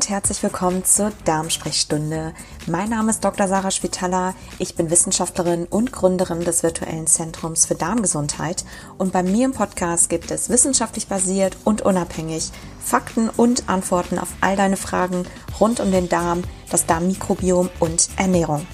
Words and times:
und 0.00 0.08
herzlich 0.08 0.42
willkommen 0.42 0.82
zur 0.82 1.12
Darmsprechstunde. 1.26 2.32
Mein 2.66 2.88
Name 2.88 3.10
ist 3.10 3.22
Dr. 3.22 3.46
Sarah 3.48 3.70
Spitaler. 3.70 4.32
Ich 4.58 4.74
bin 4.74 4.90
Wissenschaftlerin 4.90 5.66
und 5.66 5.92
Gründerin 5.92 6.40
des 6.40 6.62
virtuellen 6.62 7.06
Zentrums 7.06 7.66
für 7.66 7.74
Darmgesundheit. 7.74 8.64
Und 8.96 9.12
bei 9.12 9.22
mir 9.22 9.44
im 9.44 9.52
Podcast 9.52 10.08
gibt 10.08 10.30
es 10.30 10.48
wissenschaftlich 10.48 11.06
basiert 11.06 11.58
und 11.64 11.82
unabhängig 11.82 12.50
Fakten 12.82 13.28
und 13.28 13.68
Antworten 13.68 14.18
auf 14.18 14.28
all 14.40 14.56
deine 14.56 14.78
Fragen 14.78 15.24
rund 15.60 15.80
um 15.80 15.92
den 15.92 16.08
Darm, 16.08 16.44
das 16.70 16.86
Darmmikrobiom 16.86 17.68
und 17.78 18.08
Ernährung. 18.16 18.66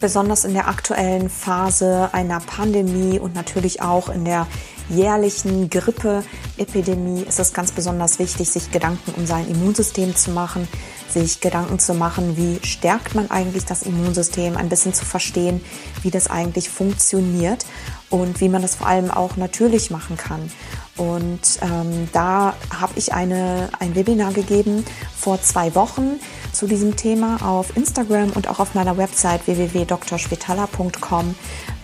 Besonders 0.00 0.44
in 0.44 0.52
der 0.52 0.66
aktuellen 0.66 1.30
Phase 1.30 2.10
einer 2.10 2.40
Pandemie 2.40 3.20
und 3.20 3.36
natürlich 3.36 3.82
auch 3.82 4.08
in 4.08 4.24
der 4.24 4.48
jährlichen 4.88 5.70
Grippeepidemie 5.70 7.22
ist 7.22 7.38
es 7.38 7.52
ganz 7.52 7.72
besonders 7.72 8.18
wichtig, 8.18 8.50
sich 8.50 8.70
Gedanken 8.70 9.14
um 9.16 9.26
sein 9.26 9.48
Immunsystem 9.48 10.14
zu 10.14 10.30
machen, 10.30 10.68
sich 11.08 11.40
Gedanken 11.40 11.78
zu 11.78 11.94
machen, 11.94 12.36
wie 12.36 12.64
stärkt 12.66 13.14
man 13.14 13.30
eigentlich 13.30 13.64
das 13.64 13.82
Immunsystem, 13.82 14.56
ein 14.56 14.68
bisschen 14.68 14.94
zu 14.94 15.04
verstehen, 15.04 15.64
wie 16.02 16.10
das 16.10 16.28
eigentlich 16.28 16.68
funktioniert 16.68 17.66
und 18.10 18.40
wie 18.40 18.48
man 18.48 18.62
das 18.62 18.76
vor 18.76 18.86
allem 18.86 19.10
auch 19.10 19.36
natürlich 19.36 19.90
machen 19.90 20.16
kann. 20.16 20.50
Und 20.96 21.58
ähm, 21.60 22.08
da 22.12 22.54
habe 22.70 22.92
ich 22.96 23.12
eine, 23.12 23.68
ein 23.80 23.94
Webinar 23.94 24.32
gegeben 24.32 24.84
vor 25.16 25.40
zwei 25.42 25.74
Wochen 25.74 26.18
zu 26.52 26.66
diesem 26.66 26.96
Thema 26.96 27.46
auf 27.46 27.76
Instagram 27.76 28.30
und 28.30 28.48
auch 28.48 28.60
auf 28.60 28.74
meiner 28.74 28.96
Website 28.96 29.46
www.drspitala.com. 29.46 31.34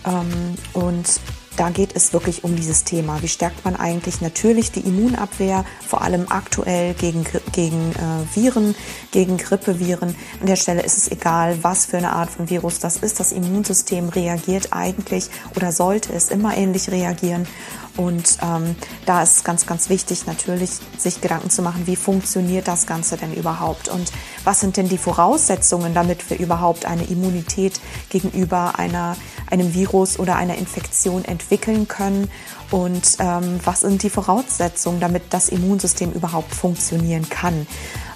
Ähm, 0.05 0.55
und 0.73 1.19
da 1.57 1.69
geht 1.69 1.95
es 1.95 2.13
wirklich 2.13 2.43
um 2.43 2.55
dieses 2.55 2.83
Thema. 2.83 3.21
Wie 3.21 3.27
stärkt 3.27 3.63
man 3.65 3.75
eigentlich 3.75 4.21
natürlich 4.21 4.71
die 4.71 4.81
Immunabwehr, 4.81 5.65
vor 5.87 6.01
allem 6.01 6.25
aktuell 6.29 6.93
gegen, 6.93 7.25
gegen 7.51 7.91
äh, 7.91 8.35
Viren, 8.35 8.75
gegen 9.11 9.37
Grippeviren. 9.37 10.15
An 10.39 10.47
der 10.47 10.55
Stelle 10.55 10.81
ist 10.81 10.97
es 10.97 11.11
egal, 11.11 11.57
was 11.61 11.85
für 11.85 11.97
eine 11.97 12.13
Art 12.13 12.29
von 12.29 12.49
Virus 12.49 12.79
das 12.79 12.97
ist. 12.97 13.19
Das 13.19 13.31
Immunsystem 13.31 14.09
reagiert 14.09 14.69
eigentlich 14.71 15.29
oder 15.55 15.71
sollte 15.71 16.13
es 16.13 16.29
immer 16.29 16.57
ähnlich 16.57 16.89
reagieren. 16.89 17.47
Und 17.95 18.37
ähm, 18.41 18.75
da 19.05 19.21
ist 19.21 19.45
ganz, 19.45 19.67
ganz 19.67 19.89
wichtig, 19.89 20.25
natürlich 20.25 20.71
sich 20.97 21.21
Gedanken 21.21 21.51
zu 21.51 21.61
machen, 21.61 21.85
wie 21.85 21.95
funktioniert 21.95 22.67
das 22.67 22.87
Ganze 22.87 23.17
denn 23.17 23.33
überhaupt 23.33 23.87
und 23.87 24.11
was 24.43 24.61
sind 24.61 24.77
denn 24.77 24.89
die 24.89 24.97
Voraussetzungen, 24.97 25.93
damit 25.93 26.27
wir 26.29 26.39
überhaupt 26.39 26.85
eine 26.85 27.03
Immunität 27.03 27.79
gegenüber 28.09 28.79
einer, 28.79 29.15
einem 29.49 29.75
Virus 29.75 30.17
oder 30.17 30.37
einer 30.37 30.57
Infektion 30.57 31.23
entwickeln 31.23 31.87
können 31.87 32.31
und 32.71 33.17
ähm, 33.19 33.59
was 33.63 33.81
sind 33.81 34.01
die 34.01 34.09
Voraussetzungen, 34.09 34.99
damit 34.99 35.25
das 35.29 35.49
Immunsystem 35.49 36.11
überhaupt 36.11 36.55
funktionieren 36.55 37.29
kann. 37.29 37.67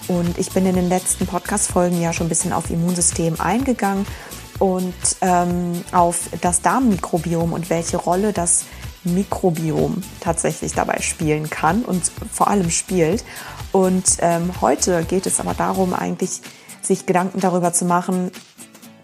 Und 0.08 0.40
ich 0.40 0.52
bin 0.52 0.66
in 0.66 0.76
den 0.76 0.90
letzten 0.90 1.28
Podcast-Folgen 1.28 2.02
ja 2.02 2.14
schon 2.14 2.28
ein 2.28 2.30
bisschen 2.30 2.54
auf 2.54 2.72
Immunsystem 2.72 3.40
eingegangen 3.40 4.08
und 4.58 4.94
ähm, 5.22 5.84
auf 5.92 6.30
das 6.42 6.62
Darmmikrobiom 6.62 7.54
und 7.54 7.70
welche 7.70 7.98
Rolle 7.98 8.34
das 8.34 8.66
Mikrobiom 9.14 10.02
tatsächlich 10.20 10.74
dabei 10.74 11.02
spielen 11.02 11.50
kann 11.50 11.84
und 11.84 12.12
vor 12.32 12.48
allem 12.50 12.70
spielt. 12.70 13.24
Und 13.72 14.18
ähm, 14.20 14.52
heute 14.62 15.04
geht 15.04 15.26
es 15.26 15.40
aber 15.40 15.54
darum, 15.54 15.94
eigentlich 15.94 16.42
sich 16.82 17.06
Gedanken 17.06 17.40
darüber 17.40 17.74
zu 17.74 17.86
machen, 17.86 18.32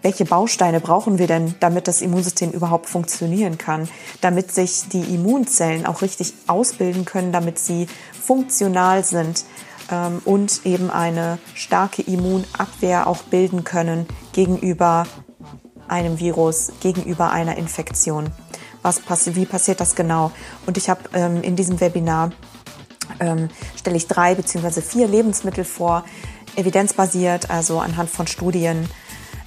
welche 0.04 0.26
Bausteine 0.26 0.80
brauchen 0.80 1.18
wir 1.18 1.26
denn, 1.26 1.54
damit 1.60 1.88
das 1.88 2.02
Immunsystem 2.02 2.50
überhaupt 2.50 2.90
funktionieren 2.90 3.56
kann, 3.56 3.88
damit 4.20 4.52
sich 4.52 4.88
die 4.92 5.14
Immunzellen 5.14 5.86
auch 5.86 6.02
richtig 6.02 6.34
ausbilden 6.46 7.06
können, 7.06 7.32
damit 7.32 7.58
sie 7.58 7.86
funktional 8.20 9.02
sind 9.02 9.44
ähm, 9.90 10.20
und 10.26 10.66
eben 10.66 10.90
eine 10.90 11.38
starke 11.54 12.02
Immunabwehr 12.02 13.06
auch 13.06 13.22
bilden 13.22 13.64
können 13.64 14.06
gegenüber 14.32 15.06
einem 15.88 16.18
Virus, 16.18 16.72
gegenüber 16.80 17.30
einer 17.30 17.56
Infektion 17.56 18.30
was 18.84 19.00
passiert, 19.00 19.34
wie 19.34 19.46
passiert 19.46 19.80
das 19.80 19.96
genau. 19.96 20.30
Und 20.66 20.76
ich 20.76 20.88
habe 20.88 21.00
ähm, 21.14 21.42
in 21.42 21.56
diesem 21.56 21.80
Webinar 21.80 22.30
ähm, 23.18 23.48
stelle 23.76 23.96
ich 23.96 24.06
drei 24.06 24.34
beziehungsweise 24.34 24.82
vier 24.82 25.08
Lebensmittel 25.08 25.64
vor, 25.64 26.04
evidenzbasiert, 26.56 27.50
also 27.50 27.80
anhand 27.80 28.10
von 28.10 28.26
Studien, 28.26 28.88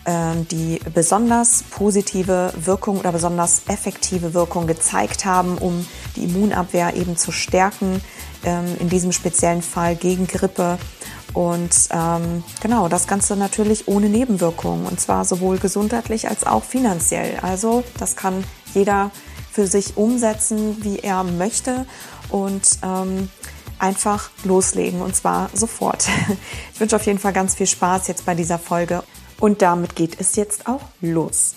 ähm, 0.05 0.47
die 0.49 0.79
besonders 0.93 1.63
positive 1.63 2.51
Wirkung 2.55 2.97
oder 2.99 3.11
besonders 3.11 3.61
effektive 3.67 4.33
Wirkung 4.33 4.67
gezeigt 4.67 5.23
haben, 5.23 5.57
um 5.57 5.85
die 6.15 6.23
Immunabwehr 6.23 6.95
eben 6.95 7.15
zu 7.15 7.31
stärken, 7.31 8.01
ähm, 8.43 8.65
in 8.79 8.89
diesem 8.89 9.11
speziellen 9.11 9.61
Fall 9.61 9.95
gegen 9.95 10.27
Grippe. 10.27 10.77
Und 11.33 11.89
ähm, 11.91 12.43
genau, 12.61 12.87
das 12.87 13.07
Ganze 13.07 13.35
natürlich 13.35 13.87
ohne 13.87 14.09
Nebenwirkungen 14.09 14.87
und 14.87 14.99
zwar 14.99 15.23
sowohl 15.23 15.57
gesundheitlich 15.59 16.27
als 16.27 16.45
auch 16.47 16.63
finanziell. 16.63 17.39
Also 17.41 17.83
das 17.99 18.15
kann 18.15 18.43
jeder 18.73 19.11
für 19.51 19.67
sich 19.67 19.97
umsetzen, 19.97 20.83
wie 20.83 20.99
er 20.99 21.23
möchte 21.23 21.85
und 22.29 22.63
ähm, 22.83 23.29
einfach 23.79 24.29
loslegen 24.43 25.01
und 25.01 25.15
zwar 25.15 25.49
sofort. 25.53 26.07
Ich 26.73 26.79
wünsche 26.79 26.95
auf 26.95 27.05
jeden 27.07 27.17
Fall 27.17 27.33
ganz 27.33 27.55
viel 27.55 27.65
Spaß 27.65 28.07
jetzt 28.07 28.25
bei 28.25 28.35
dieser 28.35 28.59
Folge 28.59 29.03
und 29.39 29.63
damit 29.63 29.95
geht 29.95 30.19
es 30.19 30.35
jetzt 30.35 30.67
auch 30.67 30.81
los. 31.01 31.55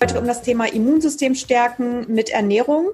Heute 0.00 0.20
um 0.20 0.26
das 0.26 0.42
Thema 0.42 0.72
Immunsystem 0.72 1.34
stärken 1.34 2.12
mit 2.12 2.30
Ernährung. 2.30 2.90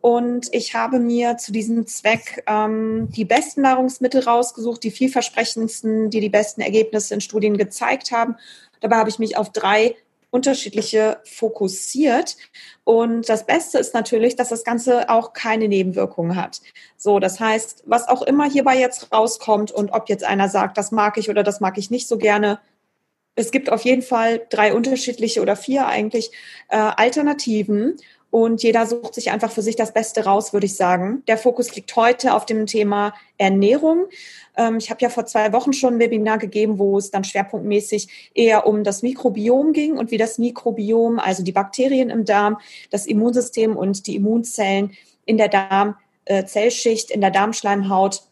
Und 0.00 0.48
ich 0.52 0.74
habe 0.74 1.00
mir 1.00 1.36
zu 1.36 1.52
diesem 1.52 1.86
Zweck 1.86 2.44
ähm, 2.46 3.08
die 3.10 3.24
besten 3.24 3.62
Nahrungsmittel 3.62 4.22
rausgesucht, 4.22 4.84
die 4.84 4.90
vielversprechendsten, 4.90 6.10
die 6.10 6.20
die 6.20 6.28
besten 6.28 6.60
Ergebnisse 6.60 7.14
in 7.14 7.20
Studien 7.20 7.56
gezeigt 7.56 8.12
haben. 8.12 8.36
Dabei 8.80 8.96
habe 8.96 9.10
ich 9.10 9.18
mich 9.18 9.36
auf 9.36 9.50
drei 9.50 9.96
unterschiedliche 10.36 11.18
fokussiert. 11.24 12.36
Und 12.84 13.28
das 13.28 13.46
Beste 13.46 13.78
ist 13.78 13.94
natürlich, 13.94 14.36
dass 14.36 14.50
das 14.50 14.62
Ganze 14.62 15.08
auch 15.08 15.32
keine 15.32 15.66
Nebenwirkungen 15.66 16.36
hat. 16.36 16.60
So, 16.96 17.18
das 17.18 17.40
heißt, 17.40 17.84
was 17.86 18.06
auch 18.06 18.22
immer 18.22 18.48
hierbei 18.48 18.78
jetzt 18.78 19.12
rauskommt 19.12 19.72
und 19.72 19.92
ob 19.92 20.08
jetzt 20.08 20.24
einer 20.24 20.48
sagt, 20.48 20.76
das 20.78 20.92
mag 20.92 21.16
ich 21.16 21.30
oder 21.30 21.42
das 21.42 21.60
mag 21.60 21.78
ich 21.78 21.90
nicht 21.90 22.06
so 22.06 22.18
gerne, 22.18 22.60
es 23.38 23.50
gibt 23.50 23.70
auf 23.70 23.82
jeden 23.82 24.02
Fall 24.02 24.46
drei 24.48 24.72
unterschiedliche 24.72 25.42
oder 25.42 25.56
vier 25.56 25.86
eigentlich 25.86 26.30
äh, 26.68 26.76
Alternativen 26.76 27.96
und 28.36 28.62
jeder 28.62 28.84
sucht 28.84 29.14
sich 29.14 29.30
einfach 29.30 29.50
für 29.50 29.62
sich 29.62 29.76
das 29.76 29.94
Beste 29.94 30.26
raus, 30.26 30.52
würde 30.52 30.66
ich 30.66 30.76
sagen. 30.76 31.22
Der 31.26 31.38
Fokus 31.38 31.74
liegt 31.74 31.96
heute 31.96 32.34
auf 32.34 32.44
dem 32.44 32.66
Thema 32.66 33.14
Ernährung. 33.38 34.08
Ähm, 34.58 34.76
ich 34.76 34.90
habe 34.90 35.00
ja 35.00 35.08
vor 35.08 35.24
zwei 35.24 35.54
Wochen 35.54 35.72
schon 35.72 35.94
ein 35.94 35.98
Webinar 36.00 36.36
gegeben, 36.36 36.78
wo 36.78 36.98
es 36.98 37.10
dann 37.10 37.24
schwerpunktmäßig 37.24 38.30
eher 38.34 38.66
um 38.66 38.84
das 38.84 39.00
Mikrobiom 39.00 39.72
ging 39.72 39.96
und 39.96 40.10
wie 40.10 40.18
das 40.18 40.36
Mikrobiom, 40.36 41.18
also 41.18 41.42
die 41.42 41.52
Bakterien 41.52 42.10
im 42.10 42.26
Darm, 42.26 42.58
das 42.90 43.06
Immunsystem 43.06 43.74
und 43.74 44.06
die 44.06 44.16
Immunzellen 44.16 44.90
in 45.24 45.38
der 45.38 45.48
Darmzellschicht, 45.48 47.10
in 47.10 47.22
der 47.22 47.30
Darmschleimhaut 47.30 48.22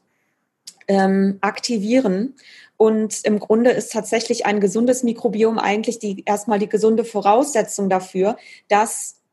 ähm, 0.86 1.38
aktivieren. 1.40 2.34
Und 2.76 3.24
im 3.24 3.38
Grunde 3.38 3.70
ist 3.70 3.90
tatsächlich 3.90 4.44
ein 4.44 4.60
gesundes 4.60 5.02
Mikrobiom 5.02 5.58
eigentlich 5.58 5.98
die 5.98 6.24
erstmal 6.26 6.58
die 6.58 6.68
gesunde 6.68 7.06
Voraussetzung 7.06 7.88
dafür, 7.88 8.36
dass 8.68 9.23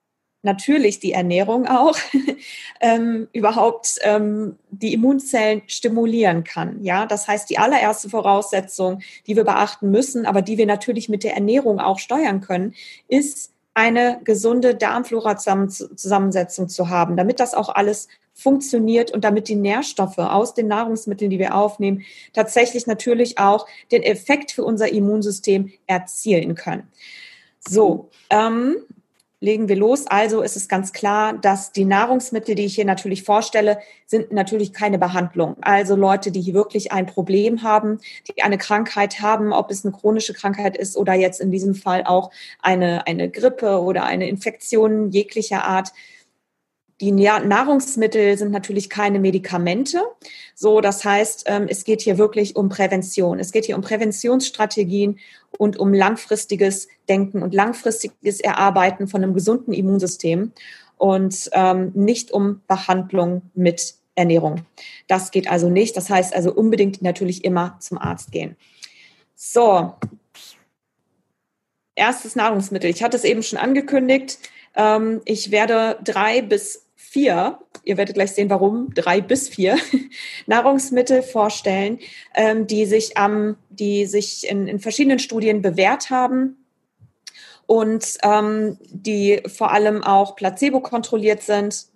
natürlich 0.44 1.00
die 1.00 1.14
Ernährung 1.14 1.68
auch 1.68 1.98
ähm, 2.82 3.28
überhaupt 3.34 4.00
ähm, 4.02 4.58
die 4.72 4.94
Immunzellen 4.94 5.62
stimulieren 5.68 6.44
kann. 6.44 6.84
Ja, 6.84 7.06
das 7.06 7.28
heißt, 7.28 7.50
die 7.50 7.58
allererste 7.58 8.10
Voraussetzung, 8.10 9.02
die 9.28 9.36
wir 9.36 9.44
beachten 9.44 9.92
müssen, 9.92 10.26
aber 10.26 10.42
die 10.42 10.58
wir 10.58 10.66
natürlich 10.66 11.10
mit 11.10 11.24
der 11.24 11.36
Ernährung 11.36 11.80
auch 11.80 12.00
steuern 12.00 12.42
können, 12.42 12.74
ist 13.08 13.52
eine 13.74 14.20
gesunde 14.24 14.76
Darmflora-Zusammensetzung 14.76 16.68
zu 16.68 16.90
haben, 16.90 17.16
damit 17.16 17.40
das 17.40 17.54
auch 17.54 17.70
alles 17.70 18.08
funktioniert 18.34 19.12
und 19.12 19.24
damit 19.24 19.48
die 19.48 19.56
Nährstoffe 19.56 20.18
aus 20.18 20.54
den 20.54 20.68
Nahrungsmitteln, 20.68 21.30
die 21.30 21.40
wir 21.40 21.56
aufnehmen, 21.56 22.04
tatsächlich 22.34 22.88
natürlich 22.88 23.38
auch 23.38 23.68
den 23.92 24.04
Effekt 24.04 24.52
für 24.52 24.64
unser 24.64 24.92
Immunsystem 24.92 25.72
erzielen 25.88 26.56
können. 26.56 26.88
So, 27.60 28.10
ähm, 28.30 28.78
legen 29.42 29.68
wir 29.68 29.76
los. 29.76 30.06
Also 30.08 30.42
ist 30.44 30.56
es 30.56 30.70
ganz 30.70 30.94
klar, 30.94 31.34
dass 31.34 31.72
die 31.72 31.84
Nahrungsmittel, 31.84 32.56
die 32.56 32.66
ich 32.66 32.76
hier 32.76 32.86
natürlich 32.86 33.24
vorstelle, 33.24 33.80
sind 34.06 34.32
natürlich 34.32 34.72
keine 34.72 35.00
Behandlung. 35.00 35.58
Also 35.62 35.96
Leute, 35.96 36.32
die 36.32 36.42
hier 36.42 36.54
wirklich 36.54 36.92
ein 36.92 37.08
Problem 37.08 37.64
haben, 37.64 38.00
die 38.30 38.44
eine 38.44 38.60
Krankheit 38.60 39.20
haben, 39.20 39.52
ob 39.52 39.72
es 39.72 39.84
eine 39.84 39.94
chronische 39.94 40.34
Krankheit 40.34 40.78
ist 40.78 40.96
oder 40.96 41.16
jetzt 41.16 41.42
in 41.42 41.52
diesem 41.52 41.74
Fall 41.74 42.04
auch 42.06 42.30
eine, 42.62 43.08
eine 43.08 43.30
Grippe 43.30 43.82
oder 43.82 44.06
eine 44.06 44.30
Infektion 44.30 45.10
jeglicher 45.10 45.66
Art, 45.66 45.92
die 47.02 47.12
Nahrungsmittel 47.12 48.38
sind 48.38 48.52
natürlich 48.52 48.88
keine 48.88 49.20
Medikamente. 49.20 50.04
So, 50.54 50.82
das 50.82 51.04
heißt, 51.04 51.46
ähm, 51.48 51.66
es 51.68 51.84
geht 51.84 52.02
hier 52.02 52.20
wirklich 52.20 52.56
um 52.56 52.70
Prävention. 52.70 53.40
Es 53.40 53.52
geht 53.52 53.66
hier 53.66 53.76
um 53.76 53.82
Präventionsstrategien 53.82 55.18
und 55.58 55.78
um 55.78 55.94
langfristiges 55.94 56.88
Denken 57.10 57.42
und 57.44 57.54
langfristiges 57.54 58.40
Erarbeiten 58.40 59.08
von 59.08 59.24
einem 59.24 59.34
gesunden 59.34 59.74
Immunsystem 59.74 60.52
und 60.98 61.50
ähm, 61.54 61.92
nicht 61.94 62.32
um 62.32 62.62
Behandlung 62.68 63.42
mit 63.54 63.96
Ernährung. 64.16 64.66
Das 65.08 65.32
geht 65.32 65.50
also 65.50 65.70
nicht. 65.70 65.98
Das 65.98 66.10
heißt 66.10 66.36
also 66.36 66.54
unbedingt 66.54 67.02
natürlich 67.02 67.44
immer 67.44 67.78
zum 67.80 67.98
Arzt 67.98 68.32
gehen. 68.32 68.56
So, 69.36 69.96
erstes 71.96 72.36
Nahrungsmittel. 72.36 72.90
Ich 72.90 73.04
hatte 73.04 73.18
es 73.18 73.24
eben 73.24 73.44
schon 73.44 73.60
angekündigt. 73.60 74.40
Ähm, 74.76 75.22
ich 75.26 75.52
werde 75.52 76.00
drei 76.04 76.42
bis 76.42 76.88
vier, 76.96 77.60
ihr 77.84 77.98
werdet 77.98 78.16
gleich 78.16 78.32
sehen, 78.32 78.50
warum, 78.50 78.94
drei 78.94 79.20
bis 79.20 79.50
vier 79.50 79.78
Nahrungsmittel 80.46 81.22
vorstellen, 81.24 82.00
ähm, 82.36 82.68
die 82.68 82.86
sich, 82.86 83.18
am, 83.18 83.58
die 83.70 84.06
sich 84.06 84.50
in, 84.50 84.68
in 84.68 84.80
verschiedenen 84.80 85.20
Studien 85.20 85.62
bewährt 85.62 86.10
haben 86.10 86.66
und 87.66 88.18
ähm, 88.24 88.78
die 88.90 89.42
vor 89.48 89.72
allem 89.72 90.04
auch 90.04 90.36
placebo 90.36 90.80
kontrolliert 90.80 91.42
sind 91.42 91.88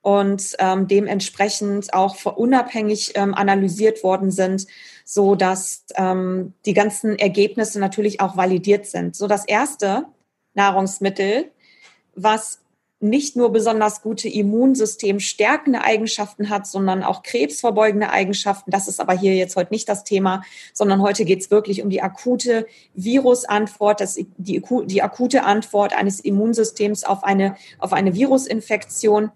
und 0.00 0.56
ähm, 0.58 0.88
dementsprechend 0.88 1.94
auch 1.94 2.24
unabhängig 2.24 3.12
ähm, 3.14 3.34
analysiert 3.34 4.02
worden 4.02 4.32
sind, 4.32 4.66
so 5.04 5.36
dass 5.36 5.84
ähm, 5.94 6.54
die 6.66 6.74
ganzen 6.74 7.18
Ergebnisse 7.18 7.78
natürlich 7.78 8.20
auch 8.20 8.36
validiert 8.36 8.86
sind. 8.86 9.14
So 9.14 9.28
das 9.28 9.46
erste 9.46 10.06
Nahrungsmittel, 10.54 11.50
was 12.14 12.62
nicht 13.02 13.34
nur 13.34 13.50
besonders 13.50 14.00
gute 14.00 14.28
immunsystemstärkende 14.28 15.82
Eigenschaften 15.82 16.48
hat, 16.48 16.68
sondern 16.68 17.02
auch 17.02 17.24
krebsverbeugende 17.24 18.10
Eigenschaften. 18.10 18.70
Das 18.70 18.86
ist 18.86 19.00
aber 19.00 19.12
hier 19.12 19.34
jetzt 19.34 19.56
heute 19.56 19.74
nicht 19.74 19.88
das 19.88 20.04
Thema, 20.04 20.44
sondern 20.72 21.02
heute 21.02 21.24
geht 21.24 21.40
es 21.40 21.50
wirklich 21.50 21.82
um 21.82 21.90
die 21.90 22.00
akute 22.00 22.66
Virusantwort, 22.94 24.00
das, 24.00 24.18
die, 24.36 24.62
die 24.86 25.02
akute 25.02 25.42
Antwort 25.42 25.94
eines 25.94 26.20
Immunsystems 26.20 27.02
auf 27.02 27.24
eine, 27.24 27.56
auf 27.80 27.92
eine 27.92 28.14
Virusinfektion. 28.14 29.32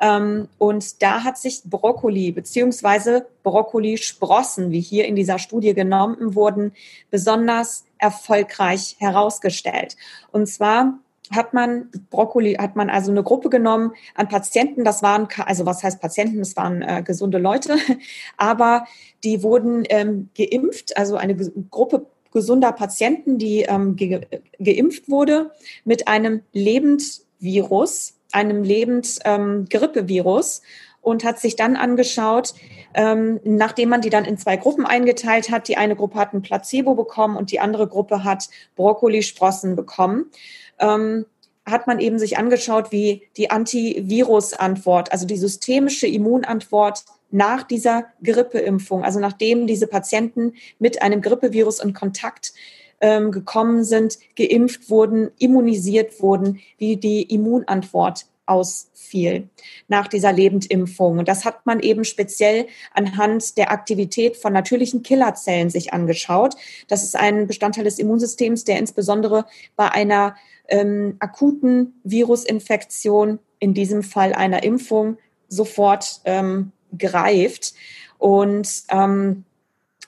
Ähm, 0.00 0.48
und 0.58 1.02
da 1.02 1.24
hat 1.24 1.38
sich 1.38 1.62
Brokkoli 1.64 2.30
beziehungsweise 2.30 3.26
Brokkoli-Sprossen, 3.42 4.70
wie 4.70 4.80
hier 4.80 5.06
in 5.06 5.16
dieser 5.16 5.40
Studie 5.40 5.74
genommen 5.74 6.36
wurden, 6.36 6.72
besonders 7.10 7.84
erfolgreich 7.98 8.94
herausgestellt. 9.00 9.96
Und 10.30 10.46
zwar 10.46 11.00
hat 11.30 11.54
man 11.54 11.90
Brokkoli, 12.10 12.54
hat 12.54 12.76
man 12.76 12.90
also 12.90 13.10
eine 13.10 13.22
Gruppe 13.22 13.50
genommen 13.50 13.92
an 14.14 14.28
Patienten, 14.28 14.84
das 14.84 15.02
waren, 15.02 15.28
also 15.44 15.66
was 15.66 15.82
heißt 15.82 16.00
Patienten, 16.00 16.38
das 16.38 16.56
waren 16.56 16.82
äh, 16.82 17.02
gesunde 17.04 17.38
Leute, 17.38 17.76
aber 18.36 18.86
die 19.24 19.42
wurden 19.42 19.84
ähm, 19.88 20.30
geimpft, 20.36 20.96
also 20.96 21.16
eine 21.16 21.34
Gruppe 21.70 22.06
gesunder 22.32 22.72
Patienten, 22.72 23.38
die 23.38 23.62
ähm, 23.62 23.96
ge 23.96 24.20
geimpft 24.58 25.08
wurde 25.08 25.50
mit 25.84 26.08
einem 26.08 26.42
Lebendvirus, 26.52 28.14
einem 28.32 28.62
Lebend-Grippevirus 28.62 30.58
ähm, 30.58 30.64
und 31.00 31.24
hat 31.24 31.40
sich 31.40 31.56
dann 31.56 31.76
angeschaut, 31.76 32.52
ähm, 32.94 33.40
nachdem 33.44 33.88
man 33.88 34.02
die 34.02 34.10
dann 34.10 34.24
in 34.26 34.36
zwei 34.36 34.56
Gruppen 34.56 34.84
eingeteilt 34.84 35.50
hat. 35.50 35.68
Die 35.68 35.76
eine 35.78 35.96
Gruppe 35.96 36.18
hat 36.18 36.34
ein 36.34 36.42
Placebo 36.42 36.94
bekommen 36.94 37.36
und 37.36 37.50
die 37.50 37.60
andere 37.60 37.86
Gruppe 37.88 38.24
hat 38.24 38.48
Brokkolisprossen 38.76 39.74
bekommen 39.76 40.26
ähm, 40.78 41.26
hat 41.66 41.86
man 41.86 42.00
eben 42.00 42.18
sich 42.18 42.38
angeschaut, 42.38 42.92
wie 42.92 43.28
die 43.36 43.50
Antivirus-Antwort, 43.50 45.12
also 45.12 45.26
die 45.26 45.36
systemische 45.36 46.06
Immunantwort 46.06 47.04
nach 47.30 47.62
dieser 47.62 48.06
Grippeimpfung, 48.22 49.04
also 49.04 49.20
nachdem 49.20 49.66
diese 49.66 49.86
Patienten 49.86 50.54
mit 50.78 51.02
einem 51.02 51.20
Grippevirus 51.20 51.80
in 51.80 51.92
Kontakt 51.92 52.54
ähm, 53.00 53.30
gekommen 53.30 53.84
sind, 53.84 54.18
geimpft 54.36 54.90
wurden, 54.90 55.30
immunisiert 55.38 56.20
wurden, 56.20 56.60
wie 56.78 56.96
die 56.96 57.22
Immunantwort 57.22 58.26
ausfiel 58.46 59.48
nach 59.88 60.08
dieser 60.08 60.32
Lebendimpfung. 60.32 61.18
Und 61.18 61.28
das 61.28 61.44
hat 61.44 61.66
man 61.66 61.80
eben 61.80 62.04
speziell 62.04 62.66
anhand 62.94 63.58
der 63.58 63.70
Aktivität 63.70 64.36
von 64.36 64.54
natürlichen 64.54 65.02
Killerzellen 65.02 65.68
sich 65.68 65.92
angeschaut. 65.92 66.54
Das 66.88 67.04
ist 67.04 67.14
ein 67.14 67.46
Bestandteil 67.46 67.84
des 67.84 67.98
Immunsystems, 67.98 68.64
der 68.64 68.78
insbesondere 68.78 69.44
bei 69.76 69.90
einer 69.90 70.34
ähm, 70.68 71.16
akuten 71.18 72.00
Virusinfektion, 72.04 73.38
in 73.58 73.74
diesem 73.74 74.02
Fall 74.02 74.32
einer 74.32 74.62
Impfung, 74.62 75.18
sofort 75.48 76.20
ähm, 76.24 76.72
greift 76.96 77.74
und 78.18 78.82
ähm, 78.90 79.44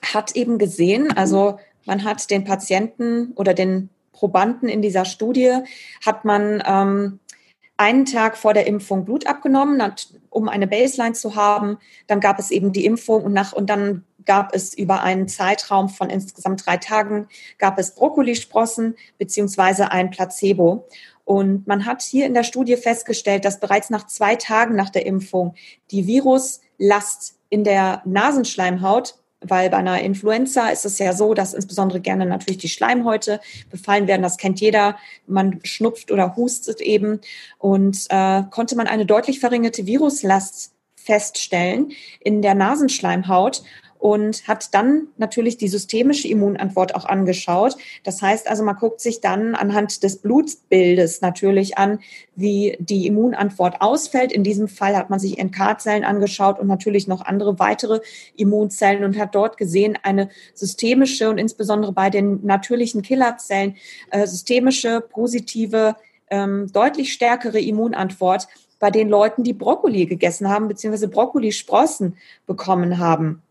hat 0.03 0.37
eben 0.37 0.59
gesehen, 0.59 1.13
also 1.17 1.59
man 1.87 2.05
hat 2.05 2.31
den 2.31 2.45
Patienten 2.45 3.33
oder 3.35 3.55
den 3.55 3.89
Probanden 4.13 4.69
in 4.69 4.83
dieser 4.83 5.05
Studie, 5.05 5.59
hat 6.05 6.25
man 6.25 6.63
ähm, 6.67 7.21
einen 7.77 8.05
Tag 8.05 8.37
vor 8.37 8.53
der 8.53 8.67
Impfung 8.67 9.07
Blut 9.07 9.27
abgenommen, 9.27 9.83
um 10.29 10.49
eine 10.49 10.67
Baseline 10.67 11.15
zu 11.15 11.35
haben. 11.35 11.79
Dann 12.07 12.21
gab 12.21 12.39
es 12.39 12.51
eben 12.51 12.73
die 12.73 12.85
Impfung 12.85 13.25
und, 13.25 13.33
nach, 13.33 13.55
und 13.55 13.71
dann 13.71 14.05
gab 14.25 14.55
es 14.55 14.75
über 14.75 15.03
einen 15.03 15.29
Zeitraum 15.29 15.89
von 15.89 16.11
insgesamt 16.11 16.67
drei 16.67 16.77
Tagen, 16.77 17.29
gab 17.59 17.79
es 17.79 17.95
Brokkolisprossen 17.95 18.97
beziehungsweise 19.19 19.91
ein 19.91 20.11
Placebo. 20.11 20.87
Und 21.25 21.67
man 21.67 21.87
hat 21.87 22.03
hier 22.03 22.27
in 22.27 22.35
der 22.35 22.45
Studie 22.45 22.77
festgestellt, 22.77 23.45
dass 23.45 23.61
bereits 23.61 23.91
nach 23.91 24.07
zwei 24.07 24.37
Tagen 24.37 24.75
nach 24.75 24.91
der 24.91 25.07
Impfung 25.07 25.55
die 25.91 26.07
Viruslast 26.07 27.37
in 27.51 27.65
der 27.65 28.03
Nasenschleimhaut 28.05 29.15
weil 29.43 29.71
bei 29.71 29.79
einer 29.79 30.01
Influenza 30.03 30.69
ist 30.69 30.85
es 30.85 30.99
ja 30.99 31.13
so, 31.15 31.35
dass 31.35 31.55
insbesondere 31.55 32.01
gerne 32.01 32.27
natürlich 32.27 32.59
die 32.59 32.69
Schleimhäute 32.69 33.41
befallen 33.71 34.07
werden. 34.07 34.23
Das 34.23 34.37
kennt 34.37 34.61
jeder. 34.61 34.99
Man 35.27 35.61
schnupft 35.65 36.13
oder 36.13 36.37
hustet 36.37 36.81
eben. 36.81 37.21
Und 37.59 38.07
äh, 38.11 38.43
konnte 38.51 38.77
man 38.77 38.87
eine 38.87 39.07
deutlich 39.07 39.41
verringerte 39.41 39.87
Viruslast 39.87 40.73
feststellen 40.95 41.93
in 42.21 42.43
der 42.43 42.55
Nasenschleimhaut 42.55 43.63
und 44.01 44.49
hat 44.49 44.73
dann 44.75 45.09
natürlich 45.19 45.59
die 45.59 45.69
systemische 45.69 46.27
Immunantwort 46.27 46.95
auch 46.95 47.05
angeschaut. 47.05 47.77
Das 48.03 48.23
heißt 48.23 48.49
also, 48.49 48.65
man 48.65 48.77
guckt 48.77 49.01
sich 49.01 49.21
dann 49.21 49.55
anhand 49.55 50.03
des 50.03 50.17
Blutbildes 50.17 51.21
natürlich 51.21 51.77
an, 51.77 52.01
wie 52.35 52.77
die 52.81 53.07
Immunantwort 53.07 53.83
ausfällt. 53.83 54.33
In 54.33 54.43
diesem 54.43 54.69
Fall 54.69 54.97
hat 54.97 55.11
man 55.11 55.21
sich 55.21 55.37
NK-Zellen 55.39 56.05
angeschaut 56.05 56.59
und 56.59 56.67
natürlich 56.67 57.09
noch 57.09 57.21
andere 57.21 57.59
weitere 57.59 58.01
Immunzellen 58.37 59.05
und 59.05 59.19
hat 59.19 59.35
dort 59.35 59.59
gesehen, 59.59 59.99
eine 60.03 60.31
systemische 60.55 61.29
und 61.29 61.37
insbesondere 61.37 61.93
bei 61.93 62.09
den 62.09 62.45
natürlichen 62.45 63.03
Killerzellen 63.03 63.77
äh, 64.11 64.27
systemische, 64.27 65.03
positive, 65.03 65.95
ähm, 66.31 66.73
deutlich 66.73 67.13
stärkere 67.13 67.61
Immunantwort 67.61 68.49
bei 68.79 68.91
den 68.91 69.11
Leuten, 69.11 69.45
die 69.45 69.53
Brokkoli 69.53 70.07
gegessen 70.07 70.49
haben, 70.49 70.67
beziehungsweise 70.67 71.09
Brokkolisprossen 71.09 72.17
bekommen 72.47 72.99
haben. 72.99 73.43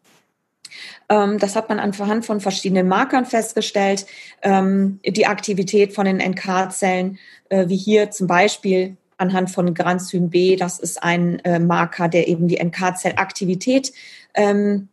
Ähm, 1.09 1.39
das 1.39 1.55
hat 1.55 1.69
man 1.69 1.79
anhand 1.79 2.25
von 2.25 2.39
verschiedenen 2.39 2.87
Markern 2.87 3.25
festgestellt. 3.25 4.05
Ähm, 4.41 4.99
die 5.05 5.25
Aktivität 5.25 5.93
von 5.93 6.05
den 6.05 6.17
NK-Zellen, 6.17 7.17
äh, 7.49 7.67
wie 7.67 7.77
hier 7.77 8.11
zum 8.11 8.27
Beispiel 8.27 8.97
anhand 9.17 9.51
von 9.51 9.73
Granzym 9.73 10.29
B, 10.29 10.55
das 10.55 10.79
ist 10.79 11.03
ein 11.03 11.39
äh, 11.39 11.59
Marker, 11.59 12.07
der 12.07 12.27
eben 12.27 12.47
die 12.47 12.63
NK-Zellaktivität 12.63 13.91
ähm, 14.33 14.87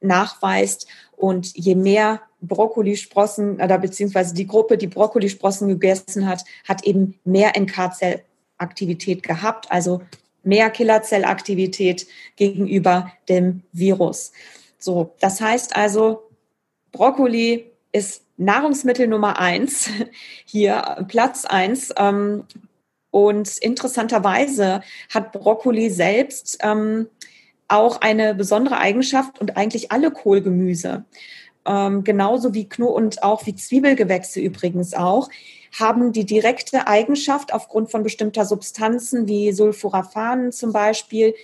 nachweist. 0.00 0.86
Und 1.16 1.56
je 1.56 1.74
mehr 1.74 2.20
Brokkolisprossen 2.40 3.60
oder 3.60 3.78
beziehungsweise 3.78 4.34
die 4.34 4.46
Gruppe, 4.46 4.76
die 4.76 4.86
Brokkolisprossen 4.86 5.68
gegessen 5.68 6.28
hat, 6.28 6.44
hat 6.68 6.84
eben 6.84 7.18
mehr 7.24 7.52
NK-Zellaktivität 7.58 9.22
gehabt, 9.22 9.70
also 9.72 10.02
mehr 10.42 10.68
Killerzellaktivität 10.70 12.06
gegenüber 12.36 13.10
dem 13.28 13.62
Virus. 13.72 14.32
So, 14.84 15.14
das 15.18 15.40
heißt 15.40 15.76
also, 15.76 16.28
Brokkoli 16.92 17.72
ist 17.90 18.26
Nahrungsmittel 18.36 19.08
Nummer 19.08 19.38
eins, 19.38 19.88
hier 20.44 21.06
Platz 21.08 21.46
eins. 21.46 21.90
Ähm, 21.96 22.44
und 23.10 23.56
interessanterweise 23.58 24.82
hat 25.08 25.32
Brokkoli 25.32 25.88
selbst 25.88 26.58
ähm, 26.60 27.08
auch 27.66 28.02
eine 28.02 28.34
besondere 28.34 28.76
Eigenschaft 28.76 29.40
und 29.40 29.56
eigentlich 29.56 29.90
alle 29.90 30.10
Kohlgemüse, 30.10 31.06
ähm, 31.64 32.04
genauso 32.04 32.52
wie 32.52 32.68
Kno 32.68 32.88
und 32.88 33.22
auch 33.22 33.46
wie 33.46 33.54
Zwiebelgewächse 33.54 34.40
übrigens 34.40 34.92
auch, 34.92 35.30
haben 35.78 36.12
die 36.12 36.26
direkte 36.26 36.86
Eigenschaft 36.88 37.54
aufgrund 37.54 37.90
von 37.90 38.02
bestimmter 38.02 38.44
Substanzen 38.44 39.28
wie 39.28 39.52
Sulforaphanen 39.52 40.52
zum 40.52 40.72
Beispiel, 40.72 41.34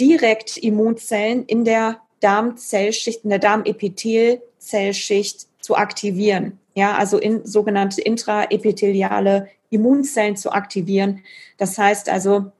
direkt 0.00 0.56
Immunzellen 0.56 1.44
in 1.44 1.64
der 1.64 2.00
Darmzellschicht, 2.22 3.24
in 3.24 3.30
der 3.30 3.38
Darmepithelzellschicht 3.38 5.46
zu 5.60 5.76
aktivieren. 5.76 6.58
Ja, 6.74 6.96
also 6.96 7.18
in 7.18 7.44
sogenannte 7.44 8.00
intraepitheliale 8.00 9.48
Immunzellen 9.70 10.36
zu 10.36 10.52
aktivieren. 10.52 11.22
Das 11.58 11.76
heißt 11.76 12.08
also, 12.08 12.52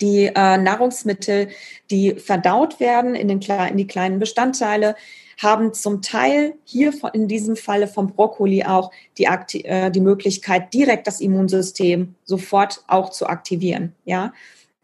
die 0.00 0.26
äh, 0.26 0.58
Nahrungsmittel, 0.58 1.48
die 1.90 2.14
verdaut 2.14 2.80
werden 2.80 3.14
in, 3.14 3.28
den, 3.28 3.40
in 3.40 3.76
die 3.76 3.86
kleinen 3.86 4.18
Bestandteile, 4.18 4.96
haben 5.38 5.72
zum 5.72 6.02
Teil 6.02 6.54
hier 6.64 6.92
in 7.14 7.26
diesem 7.26 7.56
Falle 7.56 7.88
vom 7.88 8.08
Brokkoli 8.08 8.64
auch 8.64 8.90
die, 9.16 9.24
äh, 9.24 9.90
die 9.90 10.00
Möglichkeit, 10.00 10.74
direkt 10.74 11.06
das 11.06 11.20
Immunsystem 11.20 12.14
sofort 12.24 12.84
auch 12.88 13.10
zu 13.10 13.26
aktivieren. 13.26 13.94
Ja, 14.04 14.32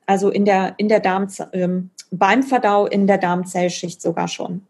also 0.07 0.31
in 0.31 0.45
der, 0.45 0.75
in 0.79 0.89
der 0.89 1.01
Darm, 1.01 1.29
ähm, 1.53 1.91
beim 2.11 2.43
Verdau 2.43 2.87
in 2.87 3.07
der 3.07 3.19
Darmzellschicht 3.19 4.01
sogar 4.01 4.29
schon. 4.29 4.63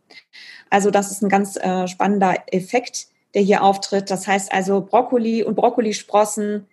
Also 0.71 0.90
das 0.90 1.11
ist 1.11 1.23
ein 1.23 1.28
ganz 1.28 1.57
äh, 1.57 1.87
spannender 1.87 2.35
Effekt, 2.49 3.07
der 3.35 3.43
hier 3.43 3.62
auftritt. 3.62 4.11
Das 4.11 4.26
heißt 4.26 4.52
also 4.52 4.81
Brokkoli 4.81 5.45
und 5.45 5.55
Brokkolisprossen, 5.55 6.66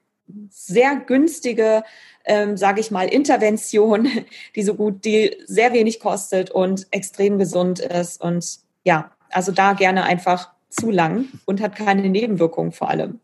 sehr 0.49 0.95
günstige, 0.95 1.83
ähm, 2.25 2.55
sage 2.55 2.79
ich 2.79 2.91
mal, 2.91 3.07
Intervention, 3.07 4.07
die 4.55 4.63
so 4.63 4.75
gut, 4.75 5.05
die 5.05 5.37
sehr 5.45 5.73
wenig 5.73 5.99
kostet 5.99 6.49
und 6.49 6.87
extrem 6.91 7.37
gesund 7.37 7.79
ist. 7.79 8.21
Und 8.21 8.59
ja, 8.83 9.11
also 9.29 9.51
da 9.51 9.73
gerne 9.73 10.03
einfach 10.03 10.51
zu 10.69 10.89
lang 10.89 11.27
und 11.45 11.61
hat 11.61 11.75
keine 11.75 12.09
Nebenwirkungen 12.09 12.71
vor 12.71 12.89
allem. 12.89 13.19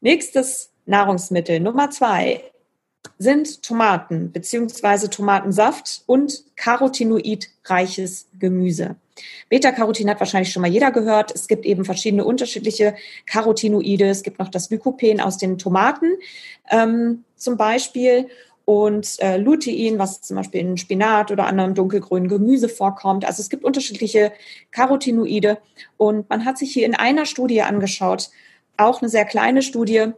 Nächstes 0.00 0.70
Nahrungsmittel 0.86 1.60
Nummer 1.60 1.90
zwei 1.90 2.42
sind 3.18 3.62
Tomaten 3.62 4.32
beziehungsweise 4.32 5.10
Tomatensaft 5.10 6.02
und 6.06 6.44
carotinoidreiches 6.56 8.28
Gemüse. 8.38 8.96
Beta-Carotin 9.48 10.10
hat 10.10 10.20
wahrscheinlich 10.20 10.52
schon 10.52 10.62
mal 10.62 10.70
jeder 10.70 10.90
gehört. 10.90 11.32
Es 11.34 11.46
gibt 11.46 11.64
eben 11.64 11.84
verschiedene 11.84 12.24
unterschiedliche 12.24 12.94
Carotinoide. 13.26 14.06
Es 14.06 14.22
gibt 14.22 14.38
noch 14.38 14.48
das 14.48 14.70
Lycopene 14.70 15.24
aus 15.24 15.38
den 15.38 15.58
Tomaten 15.58 16.06
ähm, 16.70 17.24
zum 17.36 17.56
Beispiel 17.56 18.28
und 18.64 19.20
äh, 19.20 19.36
Lutein, 19.36 19.98
was 19.98 20.22
zum 20.22 20.36
Beispiel 20.36 20.60
in 20.60 20.78
Spinat 20.78 21.30
oder 21.30 21.46
anderem 21.46 21.74
dunkelgrünen 21.74 22.28
Gemüse 22.28 22.68
vorkommt. 22.68 23.24
Also 23.24 23.42
es 23.42 23.50
gibt 23.50 23.64
unterschiedliche 23.64 24.32
Carotinoide 24.70 25.58
und 25.96 26.28
man 26.30 26.44
hat 26.44 26.58
sich 26.58 26.72
hier 26.72 26.86
in 26.86 26.94
einer 26.94 27.26
Studie 27.26 27.62
angeschaut, 27.62 28.30
auch 28.76 29.02
eine 29.02 29.08
sehr 29.08 29.26
kleine 29.26 29.62
Studie, 29.62 30.12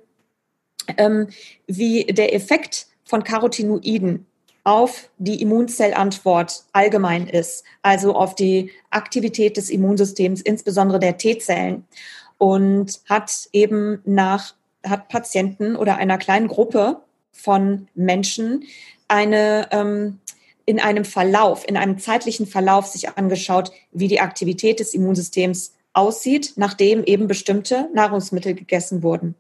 ähm, 0.97 1.29
wie 1.67 2.05
der 2.05 2.35
Effekt 2.35 2.87
von 3.05 3.25
Carotinoiden 3.25 4.27
auf 4.65 5.11
die 5.19 5.41
Immunzellantwort 5.41 6.65
allgemein 6.73 7.29
ist, 7.29 7.63
also 7.83 8.17
auf 8.17 8.35
die 8.35 8.73
Aktivität 8.91 9.57
des 9.57 9.71
Immunsystems, 9.71 10.41
insbesondere 10.41 10.99
der 10.99 11.17
T-Zellen. 11.17 11.85
Und 12.39 13.01
hat 13.09 13.49
eben 13.53 14.01
nach, 14.05 14.55
hat 14.85 15.09
Patienten 15.09 15.77
oder 15.77 15.97
einer 15.97 16.19
kleinen 16.19 16.49
Gruppe 16.49 17.01
von 17.33 17.87
Menschen 17.95 18.65
eine, 19.07 19.69
ähm, 19.71 20.19
in 20.65 20.81
einem 20.81 21.05
Verlauf, 21.05 21.67
in 21.67 21.77
einem 21.77 21.99
zeitlichen 21.99 22.47
Verlauf 22.47 22.87
sich 22.87 23.09
angeschaut, 23.11 23.71
wie 23.93 24.09
die 24.09 24.21
Aktivität 24.21 24.81
des 24.81 24.95
Immunsystems 24.95 25.75
aussieht, 25.93 26.55
nachdem 26.57 27.05
eben 27.05 27.29
bestimmte 27.29 27.89
Nahrungsmittel 27.95 28.55
gegessen 28.55 29.05
wurden. 29.05 29.37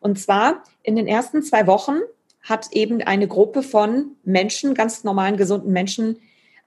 Und 0.00 0.18
zwar 0.18 0.62
in 0.82 0.96
den 0.96 1.06
ersten 1.06 1.42
zwei 1.42 1.66
Wochen 1.66 1.98
hat 2.42 2.72
eben 2.72 3.02
eine 3.02 3.28
Gruppe 3.28 3.62
von 3.62 4.16
Menschen, 4.24 4.74
ganz 4.74 5.04
normalen, 5.04 5.36
gesunden 5.36 5.72
Menschen, 5.72 6.18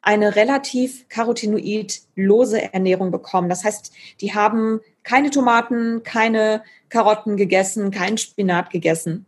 eine 0.02 0.36
relativ 0.36 1.08
carotinoidlose 1.10 2.74
Ernährung 2.74 3.12
bekommen. 3.12 3.50
Das 3.50 3.64
heißt, 3.64 3.94
die 4.20 4.34
haben 4.34 4.82
keine 5.04 5.30
Tomaten, 5.30 6.04
keine 6.04 6.64
Karotten 6.90 7.38
gegessen, 7.38 7.92
keinen 7.92 8.18
Spinat 8.18 8.72
gegessen 8.72 9.26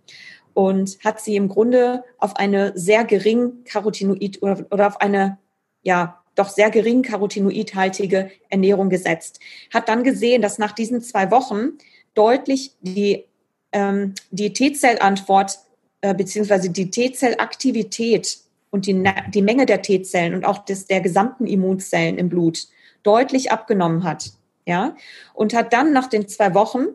und 0.54 0.98
hat 1.04 1.22
sie 1.22 1.36
im 1.36 1.48
Grunde 1.48 2.04
auf 2.18 2.36
eine 2.36 2.74
sehr 2.76 3.04
gering 3.04 3.64
Carotinoid 3.66 4.42
oder, 4.42 4.66
oder 4.72 4.88
auf 4.88 5.02
eine, 5.02 5.38
ja, 5.82 6.24
doch 6.36 6.50
sehr 6.50 6.72
gering 6.72 7.04
carotinoidhaltige 7.04 8.32
Ernährung 8.50 8.90
gesetzt. 8.90 9.40
Hat 9.72 9.88
dann 9.88 10.04
gesehen, 10.04 10.42
dass 10.42 10.58
nach 10.58 10.72
diesen 10.72 11.02
zwei 11.02 11.30
Wochen 11.30 11.74
deutlich 12.16 12.72
die, 12.82 13.26
ähm, 13.74 14.14
die 14.32 14.54
T-Zellantwort 14.54 15.60
äh, 16.02 16.14
beziehungsweise 16.14 16.70
die 16.70 16.90
T-Zellaktivität 16.90 18.40
und 18.72 18.88
die, 18.88 19.04
die 19.34 19.42
Menge 19.42 19.66
der 19.66 19.82
T-Zellen 19.82 20.34
und 20.34 20.46
auch 20.46 20.66
des, 20.66 20.88
der 20.88 21.02
gesamten 21.02 21.46
Immunzellen 21.46 22.18
im 22.18 22.30
Blut 22.30 22.68
deutlich 23.04 23.52
abgenommen 23.52 24.04
hat. 24.04 24.32
Ja, 24.66 24.96
und 25.34 25.54
hat 25.54 25.74
dann 25.74 25.92
nach 25.92 26.08
den 26.08 26.28
zwei 26.30 26.54
Wochen 26.54 26.86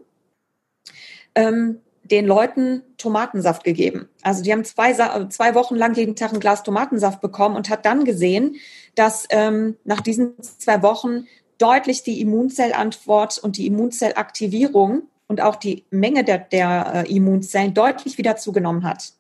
ähm, 1.35 1.81
den 2.03 2.27
Leuten 2.27 2.83
Tomatensaft 2.97 3.65
gegeben. 3.65 4.09
Also 4.23 4.43
die 4.43 4.53
haben 4.53 4.65
zwei, 4.65 4.95
zwei 5.29 5.55
Wochen 5.55 5.75
lang 5.75 5.95
jeden 5.95 6.17
Tag 6.17 6.33
ein 6.33 6.41
Glas 6.41 6.63
Tomatensaft 6.63 7.21
bekommen 7.21 7.57
und 7.57 7.69
hat 7.69 7.85
dann 7.85 8.05
gesehen, 8.05 8.57
dass 8.95 9.27
ähm, 9.31 9.77
nach 9.85 10.01
diesen 10.01 10.35
zwei 10.43 10.83
Wochen 10.83 11.27
deutlich 11.59 12.03
die 12.03 12.21
Immunzellantwort 12.21 13.39
und 13.39 13.57
die 13.57 13.67
Immunzellaktivierung 13.67 15.03
und 15.29 15.41
auch 15.41 15.57
die 15.57 15.85
Menge 15.91 16.25
der, 16.25 16.39
der 16.39 17.05
äh, 17.07 17.15
Immunzellen 17.15 17.75
deutlich 17.75 18.19
wieder 18.19 18.37
zugenommen 18.37 18.83
hat. 18.83 19.13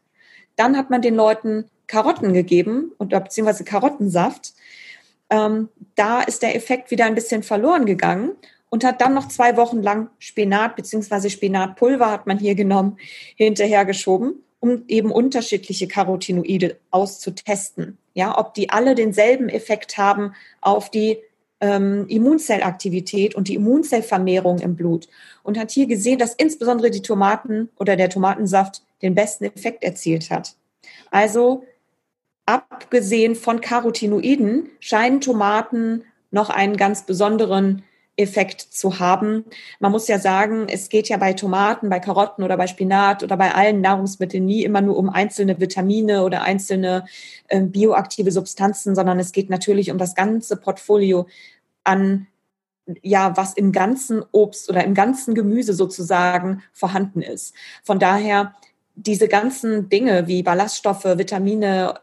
Dann 0.56 0.76
hat 0.76 0.90
man 0.90 1.02
den 1.02 1.14
Leuten 1.14 1.66
Karotten 1.86 2.32
gegeben 2.32 2.92
und 2.98 3.10
beziehungsweise 3.10 3.64
Karottensaft. 3.64 4.54
Ähm, 5.30 5.68
da 5.94 6.22
ist 6.22 6.42
der 6.42 6.56
Effekt 6.56 6.90
wieder 6.90 7.04
ein 7.04 7.14
bisschen 7.14 7.42
verloren 7.42 7.86
gegangen 7.86 8.32
und 8.70 8.84
hat 8.84 9.00
dann 9.00 9.14
noch 9.14 9.28
zwei 9.28 9.56
Wochen 9.56 9.82
lang 9.82 10.10
Spinat 10.18 10.76
beziehungsweise 10.76 11.30
Spinatpulver 11.30 12.10
hat 12.10 12.26
man 12.26 12.38
hier 12.38 12.54
genommen, 12.54 12.98
hinterhergeschoben, 13.36 14.42
um 14.60 14.84
eben 14.88 15.10
unterschiedliche 15.10 15.88
Carotinoide 15.88 16.78
auszutesten. 16.90 17.98
Ja, 18.14 18.36
ob 18.36 18.54
die 18.54 18.70
alle 18.70 18.94
denselben 18.94 19.48
Effekt 19.48 19.96
haben 19.96 20.34
auf 20.60 20.90
die 20.90 21.18
ähm, 21.60 22.06
Immunzellaktivität 22.08 23.34
und 23.34 23.48
die 23.48 23.54
Immunzellvermehrung 23.54 24.58
im 24.60 24.76
Blut 24.76 25.08
und 25.42 25.58
hat 25.58 25.70
hier 25.70 25.86
gesehen, 25.86 26.18
dass 26.18 26.34
insbesondere 26.34 26.90
die 26.90 27.02
Tomaten 27.02 27.68
oder 27.78 27.96
der 27.96 28.10
Tomatensaft 28.10 28.82
den 29.02 29.14
besten 29.14 29.44
Effekt 29.44 29.82
erzielt 29.82 30.30
hat. 30.30 30.54
Also 31.10 31.64
abgesehen 32.46 33.34
von 33.34 33.60
Carotinoiden 33.60 34.70
scheinen 34.80 35.20
Tomaten 35.20 36.04
noch 36.30 36.50
einen 36.50 36.76
ganz 36.76 37.04
besonderen 37.04 37.82
Effekt 38.18 38.60
zu 38.60 38.98
haben. 38.98 39.44
Man 39.78 39.92
muss 39.92 40.08
ja 40.08 40.18
sagen, 40.18 40.66
es 40.68 40.88
geht 40.88 41.08
ja 41.08 41.16
bei 41.16 41.32
Tomaten, 41.32 41.88
bei 41.88 42.00
Karotten 42.00 42.42
oder 42.42 42.56
bei 42.56 42.66
Spinat 42.66 43.22
oder 43.22 43.37
bei 43.37 43.54
allen 43.54 43.80
Nahrungsmitteln 43.80 44.44
nie 44.44 44.64
immer 44.64 44.80
nur 44.80 44.96
um 44.96 45.08
einzelne 45.08 45.60
Vitamine 45.60 46.25
oder 46.25 46.42
einzelne 46.42 47.04
äh, 47.46 47.60
bioaktive 47.60 48.32
Substanzen, 48.32 48.94
sondern 48.94 49.20
es 49.20 49.32
geht 49.32 49.50
natürlich 49.50 49.90
um 49.90 49.98
das 49.98 50.14
ganze 50.14 50.56
Portfolio 50.56 51.26
an 51.84 52.26
ja, 53.02 53.37
was 53.37 53.52
im 53.52 53.70
ganzen 53.72 54.25
Obst 54.32 54.70
oder 54.70 54.82
im 54.82 54.94
ganzen 54.94 55.34
Gemüse 55.34 55.75
sozusagen 55.75 56.62
vorhanden 56.72 57.20
ist. 57.20 57.54
Von 57.84 57.98
daher 57.98 58.54
diese 58.94 59.28
ganzen 59.28 59.88
Dinge 59.88 60.26
wie 60.26 60.42
Ballaststoffe, 60.42 61.04
Vitamine, 61.04 62.00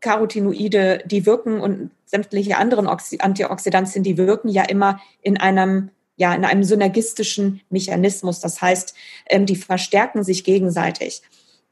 Carotinoide, 0.00 1.02
die 1.06 1.26
wirken 1.26 1.60
und 1.60 1.90
sämtliche 2.04 2.56
anderen 2.56 2.86
Antioxidantien, 2.86 4.02
die 4.02 4.16
wirken 4.16 4.48
ja 4.48 4.62
immer 4.62 5.00
in 5.20 5.36
einem 5.36 5.90
ja 6.16 6.34
in 6.34 6.44
einem 6.44 6.64
synergistischen 6.64 7.60
Mechanismus. 7.70 8.40
Das 8.40 8.60
heißt, 8.60 8.94
ähm, 9.26 9.46
die 9.46 9.56
verstärken 9.56 10.24
sich 10.24 10.42
gegenseitig. 10.44 11.22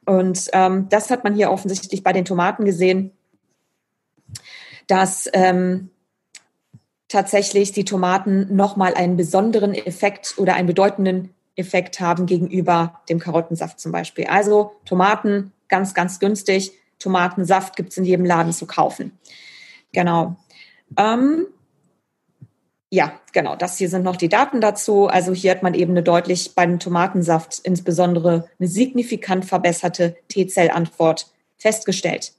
Und 0.06 0.48
ähm, 0.52 0.88
das 0.88 1.10
hat 1.10 1.24
man 1.24 1.34
hier 1.34 1.50
offensichtlich 1.50 2.04
bei 2.04 2.12
den 2.12 2.24
Tomaten 2.24 2.64
gesehen, 2.64 3.10
dass 4.86 5.28
ähm, 5.32 5.90
tatsächlich 7.08 7.72
die 7.72 7.84
Tomaten 7.84 8.54
nochmal 8.54 8.94
einen 8.94 9.16
besonderen 9.16 9.74
Effekt 9.74 10.34
oder 10.38 10.54
einen 10.54 10.68
bedeutenden 10.68 11.34
Effekt 11.56 12.00
haben 12.00 12.26
gegenüber 12.26 13.00
dem 13.08 13.18
Karottensaft 13.18 13.80
zum 13.80 13.90
Beispiel. 13.90 14.26
Also 14.26 14.72
Tomaten 14.84 15.52
ganz, 15.68 15.94
ganz 15.94 16.20
günstig, 16.20 16.72
Tomatensaft 16.98 17.76
gibt 17.76 17.90
es 17.90 17.98
in 17.98 18.04
jedem 18.04 18.24
Laden 18.24 18.52
zu 18.52 18.66
kaufen. 18.66 19.18
Genau. 19.92 20.36
Ähm, 20.96 21.46
ja, 22.90 23.12
genau. 23.32 23.56
Das 23.56 23.78
hier 23.78 23.88
sind 23.88 24.04
noch 24.04 24.16
die 24.16 24.28
Daten 24.28 24.60
dazu. 24.60 25.08
Also 25.08 25.32
hier 25.32 25.50
hat 25.50 25.62
man 25.62 25.74
eben 25.74 25.92
eine 25.92 26.02
deutlich 26.02 26.54
bei 26.54 26.64
dem 26.64 26.78
Tomatensaft 26.78 27.58
insbesondere 27.64 28.48
eine 28.58 28.68
signifikant 28.68 29.44
verbesserte 29.44 30.16
T-Zellantwort 30.28 31.32
festgestellt. 31.58 32.32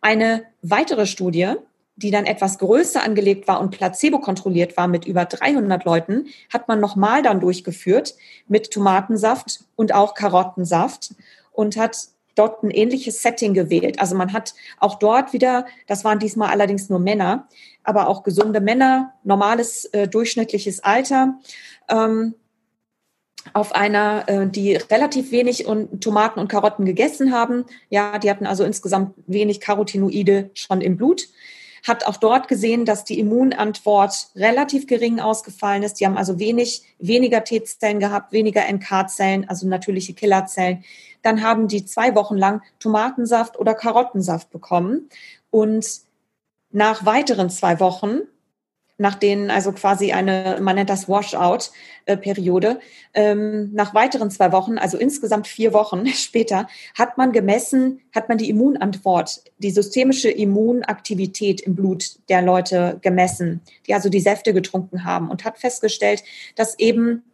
Eine 0.00 0.44
weitere 0.62 1.06
Studie, 1.06 1.54
die 1.96 2.10
dann 2.10 2.26
etwas 2.26 2.58
größer 2.58 3.02
angelegt 3.02 3.46
war 3.46 3.60
und 3.60 3.70
placebo 3.70 4.18
kontrolliert 4.18 4.76
war 4.76 4.88
mit 4.88 5.04
über 5.04 5.24
300 5.24 5.84
Leuten, 5.84 6.26
hat 6.52 6.66
man 6.66 6.80
nochmal 6.80 7.22
dann 7.22 7.40
durchgeführt 7.40 8.14
mit 8.48 8.72
Tomatensaft 8.72 9.60
und 9.76 9.94
auch 9.94 10.14
Karottensaft 10.14 11.14
und 11.52 11.76
hat 11.76 12.08
dort 12.34 12.62
ein 12.62 12.70
ähnliches 12.70 13.22
Setting 13.22 13.54
gewählt. 13.54 14.00
Also 14.00 14.14
man 14.14 14.32
hat 14.32 14.54
auch 14.78 14.98
dort 14.98 15.32
wieder, 15.32 15.66
das 15.86 16.04
waren 16.04 16.18
diesmal 16.18 16.50
allerdings 16.50 16.88
nur 16.88 16.98
Männer, 16.98 17.48
aber 17.82 18.08
auch 18.08 18.22
gesunde 18.22 18.60
Männer, 18.60 19.14
normales 19.24 19.84
äh, 19.86 20.08
durchschnittliches 20.08 20.82
Alter, 20.82 21.38
ähm, 21.88 22.34
auf 23.52 23.74
einer, 23.74 24.24
äh, 24.28 24.46
die 24.48 24.76
relativ 24.76 25.30
wenig 25.30 25.66
und 25.66 26.02
Tomaten 26.02 26.40
und 26.40 26.48
Karotten 26.48 26.86
gegessen 26.86 27.32
haben. 27.32 27.66
Ja, 27.90 28.18
die 28.18 28.30
hatten 28.30 28.46
also 28.46 28.64
insgesamt 28.64 29.14
wenig 29.26 29.60
Carotinoide 29.60 30.50
schon 30.54 30.80
im 30.80 30.96
Blut, 30.96 31.28
hat 31.86 32.06
auch 32.06 32.16
dort 32.16 32.48
gesehen, 32.48 32.86
dass 32.86 33.04
die 33.04 33.18
Immunantwort 33.18 34.28
relativ 34.34 34.86
gering 34.86 35.20
ausgefallen 35.20 35.82
ist. 35.82 36.00
Die 36.00 36.06
haben 36.06 36.16
also 36.16 36.38
wenig, 36.38 36.82
weniger 36.98 37.44
T-Zellen 37.44 38.00
gehabt, 38.00 38.32
weniger 38.32 38.62
NK-Zellen, 38.66 39.46
also 39.48 39.68
natürliche 39.68 40.14
Killerzellen. 40.14 40.82
Dann 41.24 41.42
haben 41.42 41.66
die 41.66 41.84
zwei 41.84 42.14
Wochen 42.14 42.36
lang 42.36 42.62
Tomatensaft 42.78 43.58
oder 43.58 43.74
Karottensaft 43.74 44.50
bekommen. 44.50 45.08
Und 45.50 46.02
nach 46.70 47.04
weiteren 47.04 47.50
zwei 47.50 47.80
Wochen 47.80 48.20
nach 48.96 49.16
denen 49.16 49.50
also 49.50 49.72
quasi 49.72 50.12
eine, 50.12 50.58
man 50.60 50.76
nennt 50.76 50.90
das 50.90 51.08
Washout-Periode, 51.08 52.78
ähm, 53.12 53.72
nach 53.72 53.92
weiteren 53.92 54.30
zwei 54.30 54.52
Wochen, 54.52 54.78
also 54.78 54.96
insgesamt 54.96 55.48
vier 55.48 55.72
Wochen 55.72 56.06
später, 56.14 56.68
hat 56.96 57.18
man 57.18 57.32
gemessen, 57.32 58.00
hat 58.14 58.28
man 58.28 58.38
die 58.38 58.48
Immunantwort, 58.48 59.42
die 59.58 59.72
systemische 59.72 60.30
Immunaktivität 60.30 61.60
im 61.60 61.74
Blut 61.74 62.18
der 62.28 62.42
Leute 62.42 62.98
gemessen, 63.02 63.62
die 63.86 63.94
also 63.94 64.08
die 64.08 64.20
Säfte 64.20 64.54
getrunken 64.54 65.04
haben 65.04 65.28
und 65.28 65.44
hat 65.44 65.58
festgestellt, 65.58 66.22
dass 66.54 66.78
eben 66.78 67.24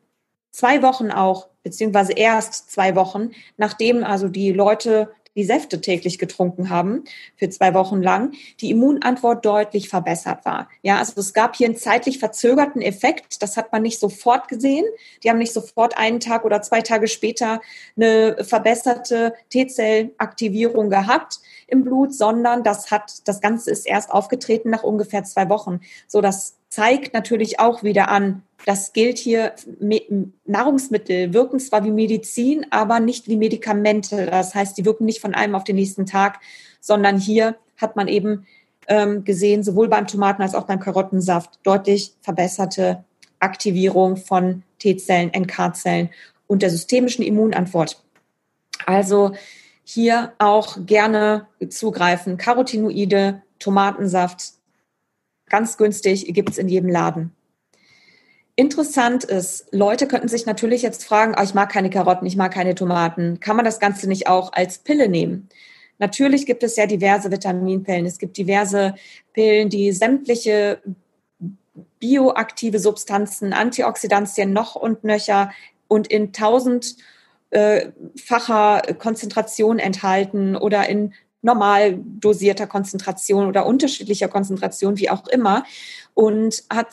zwei 0.50 0.82
Wochen 0.82 1.10
auch, 1.10 1.48
beziehungsweise 1.62 2.12
erst 2.12 2.70
zwei 2.70 2.96
Wochen, 2.96 3.30
nachdem 3.56 4.04
also 4.04 4.28
die 4.28 4.52
Leute 4.52 5.10
die 5.36 5.44
Säfte 5.44 5.80
täglich 5.80 6.18
getrunken 6.18 6.70
haben 6.70 7.04
für 7.36 7.48
zwei 7.48 7.72
Wochen 7.72 8.02
lang, 8.02 8.32
die 8.60 8.70
Immunantwort 8.70 9.44
deutlich 9.44 9.88
verbessert 9.88 10.44
war. 10.44 10.68
Ja, 10.82 10.98
also 10.98 11.20
es 11.20 11.32
gab 11.32 11.56
hier 11.56 11.66
einen 11.66 11.76
zeitlich 11.76 12.18
verzögerten 12.18 12.82
Effekt. 12.82 13.42
Das 13.42 13.56
hat 13.56 13.72
man 13.72 13.82
nicht 13.82 14.00
sofort 14.00 14.48
gesehen. 14.48 14.84
Die 15.22 15.30
haben 15.30 15.38
nicht 15.38 15.52
sofort 15.52 15.96
einen 15.96 16.20
Tag 16.20 16.44
oder 16.44 16.62
zwei 16.62 16.80
Tage 16.80 17.06
später 17.06 17.60
eine 17.96 18.38
verbesserte 18.42 19.34
T-Zellaktivierung 19.50 20.90
gehabt 20.90 21.38
im 21.68 21.84
Blut, 21.84 22.12
sondern 22.12 22.64
das 22.64 22.90
hat, 22.90 23.26
das 23.28 23.40
Ganze 23.40 23.70
ist 23.70 23.86
erst 23.86 24.10
aufgetreten 24.10 24.70
nach 24.70 24.82
ungefähr 24.82 25.22
zwei 25.22 25.48
Wochen. 25.48 25.80
So, 26.08 26.20
das 26.20 26.56
zeigt 26.68 27.14
natürlich 27.14 27.60
auch 27.60 27.82
wieder 27.82 28.08
an, 28.08 28.42
das 28.66 28.92
gilt 28.92 29.18
hier, 29.18 29.54
Nahrungsmittel 30.44 31.32
wirken 31.32 31.58
zwar 31.60 31.84
wie 31.84 31.90
Medizin, 31.90 32.66
aber 32.70 33.00
nicht 33.00 33.28
wie 33.28 33.36
Medikamente. 33.36 34.26
Das 34.26 34.54
heißt, 34.54 34.76
die 34.76 34.84
wirken 34.84 35.06
nicht 35.06 35.20
von 35.20 35.34
einem 35.34 35.54
auf 35.54 35.64
den 35.64 35.76
nächsten 35.76 36.06
Tag, 36.06 36.40
sondern 36.80 37.18
hier 37.18 37.56
hat 37.78 37.96
man 37.96 38.08
eben 38.08 38.46
ähm, 38.86 39.24
gesehen, 39.24 39.62
sowohl 39.62 39.88
beim 39.88 40.06
Tomaten 40.06 40.42
als 40.42 40.54
auch 40.54 40.64
beim 40.64 40.80
Karottensaft, 40.80 41.58
deutlich 41.62 42.12
verbesserte 42.20 43.04
Aktivierung 43.38 44.16
von 44.16 44.62
T-Zellen, 44.78 45.30
NK-Zellen 45.34 46.10
und 46.46 46.62
der 46.62 46.70
systemischen 46.70 47.24
Immunantwort. 47.24 48.02
Also 48.86 49.32
hier 49.84 50.32
auch 50.38 50.78
gerne 50.86 51.46
zugreifen. 51.68 52.36
Carotinoide, 52.36 53.42
Tomatensaft, 53.58 54.52
ganz 55.48 55.76
günstig, 55.76 56.32
gibt 56.32 56.50
es 56.50 56.58
in 56.58 56.68
jedem 56.68 56.90
Laden. 56.90 57.32
Interessant 58.56 59.24
ist, 59.24 59.66
Leute 59.72 60.06
könnten 60.06 60.28
sich 60.28 60.44
natürlich 60.44 60.82
jetzt 60.82 61.04
fragen, 61.04 61.34
oh, 61.38 61.42
ich 61.42 61.54
mag 61.54 61.70
keine 61.70 61.90
Karotten, 61.90 62.26
ich 62.26 62.36
mag 62.36 62.52
keine 62.52 62.74
Tomaten. 62.74 63.40
Kann 63.40 63.56
man 63.56 63.64
das 63.64 63.80
Ganze 63.80 64.08
nicht 64.08 64.26
auch 64.28 64.52
als 64.52 64.78
Pille 64.78 65.08
nehmen? 65.08 65.48
Natürlich 65.98 66.46
gibt 66.46 66.62
es 66.62 66.76
ja 66.76 66.86
diverse 66.86 67.30
Vitaminpillen. 67.30 68.06
Es 68.06 68.18
gibt 68.18 68.36
diverse 68.36 68.94
Pillen, 69.32 69.68
die 69.68 69.92
sämtliche 69.92 70.80
bioaktive 72.00 72.78
Substanzen, 72.78 73.52
Antioxidantien 73.52 74.52
noch 74.52 74.74
und 74.74 75.04
nöcher 75.04 75.52
und 75.88 76.06
in 76.06 76.32
tausendfacher 76.32 76.98
äh, 77.52 78.94
Konzentration 78.94 79.78
enthalten 79.78 80.56
oder 80.56 80.88
in 80.88 81.12
normal 81.42 81.98
dosierter 81.98 82.66
Konzentration 82.66 83.46
oder 83.46 83.66
unterschiedlicher 83.66 84.28
Konzentration, 84.28 84.98
wie 84.98 85.10
auch 85.10 85.26
immer. 85.28 85.64
Und 86.14 86.64
hat, 86.70 86.88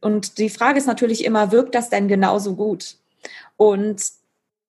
und 0.00 0.38
die 0.38 0.50
Frage 0.50 0.78
ist 0.78 0.86
natürlich 0.86 1.24
immer, 1.24 1.52
wirkt 1.52 1.74
das 1.74 1.90
denn 1.90 2.08
genauso 2.08 2.54
gut? 2.54 2.96
Und 3.56 4.02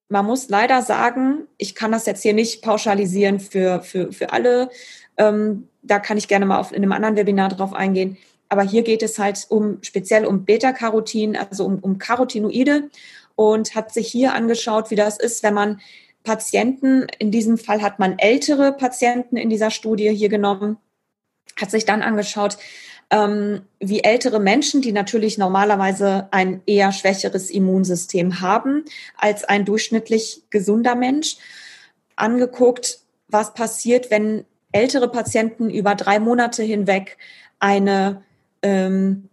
man 0.09 0.25
muss 0.25 0.49
leider 0.49 0.81
sagen, 0.81 1.47
ich 1.57 1.75
kann 1.75 1.91
das 1.91 2.07
jetzt 2.07 2.23
hier 2.23 2.33
nicht 2.33 2.63
pauschalisieren 2.63 3.39
für, 3.39 3.81
für, 3.81 4.11
für 4.11 4.33
alle. 4.33 4.69
Ähm, 5.17 5.67
da 5.83 5.99
kann 5.99 6.17
ich 6.17 6.27
gerne 6.27 6.45
mal 6.45 6.59
auf, 6.59 6.71
in 6.71 6.77
einem 6.77 6.91
anderen 6.91 7.15
Webinar 7.15 7.49
drauf 7.49 7.73
eingehen. 7.73 8.17
Aber 8.49 8.63
hier 8.63 8.81
geht 8.81 9.03
es 9.03 9.19
halt 9.19 9.45
um 9.49 9.77
speziell 9.83 10.25
um 10.25 10.45
Beta-Carotin, 10.45 11.37
also 11.37 11.65
um, 11.65 11.77
um 11.79 11.99
Carotinoide 11.99 12.89
und 13.35 13.75
hat 13.75 13.93
sich 13.93 14.07
hier 14.07 14.33
angeschaut, 14.33 14.89
wie 14.89 14.95
das 14.95 15.19
ist, 15.19 15.43
wenn 15.43 15.53
man 15.53 15.79
Patienten, 16.23 17.07
in 17.19 17.31
diesem 17.31 17.57
Fall 17.57 17.81
hat 17.81 17.99
man 17.99 18.17
ältere 18.17 18.73
Patienten 18.73 19.37
in 19.37 19.49
dieser 19.49 19.71
Studie 19.71 20.09
hier 20.09 20.29
genommen, 20.29 20.77
hat 21.55 21.71
sich 21.71 21.85
dann 21.85 22.01
angeschaut, 22.01 22.57
ähm, 23.11 23.61
wie 23.79 24.03
ältere 24.03 24.39
Menschen, 24.39 24.81
die 24.81 24.91
natürlich 24.91 25.37
normalerweise 25.37 26.27
ein 26.31 26.61
eher 26.65 26.91
schwächeres 26.91 27.49
Immunsystem 27.49 28.41
haben 28.41 28.85
als 29.17 29.43
ein 29.43 29.65
durchschnittlich 29.65 30.43
gesunder 30.49 30.95
Mensch, 30.95 31.37
angeguckt, 32.15 32.99
was 33.27 33.53
passiert, 33.53 34.11
wenn 34.11 34.45
ältere 34.71 35.09
Patienten 35.09 35.69
über 35.69 35.95
drei 35.95 36.19
Monate 36.19 36.63
hinweg 36.63 37.17
eine, 37.59 38.23
ähm, 38.61 39.29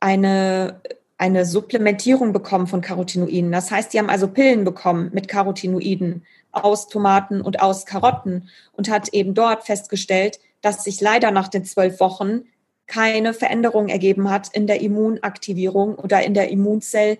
eine 0.00 0.80
eine 1.18 1.44
Supplementierung 1.44 2.32
bekommen 2.32 2.68
von 2.68 2.80
Carotinoiden. 2.80 3.50
Das 3.50 3.72
heißt, 3.72 3.92
die 3.92 3.98
haben 3.98 4.08
also 4.08 4.28
Pillen 4.28 4.64
bekommen 4.64 5.10
mit 5.12 5.26
Carotinoiden 5.26 6.24
aus 6.52 6.88
Tomaten 6.88 7.40
und 7.40 7.60
aus 7.60 7.84
Karotten 7.84 8.48
und 8.72 8.88
hat 8.88 9.08
eben 9.08 9.34
dort 9.34 9.64
festgestellt, 9.64 10.38
dass 10.62 10.84
sich 10.84 11.00
leider 11.00 11.32
nach 11.32 11.48
den 11.48 11.64
zwölf 11.64 11.98
Wochen 11.98 12.44
keine 12.88 13.34
Veränderung 13.34 13.88
ergeben 13.88 14.28
hat 14.30 14.48
in 14.52 14.66
der 14.66 14.80
Immunaktivierung 14.80 15.94
oder 15.94 16.24
in 16.24 16.34
der 16.34 16.50
Immunzell. 16.50 17.18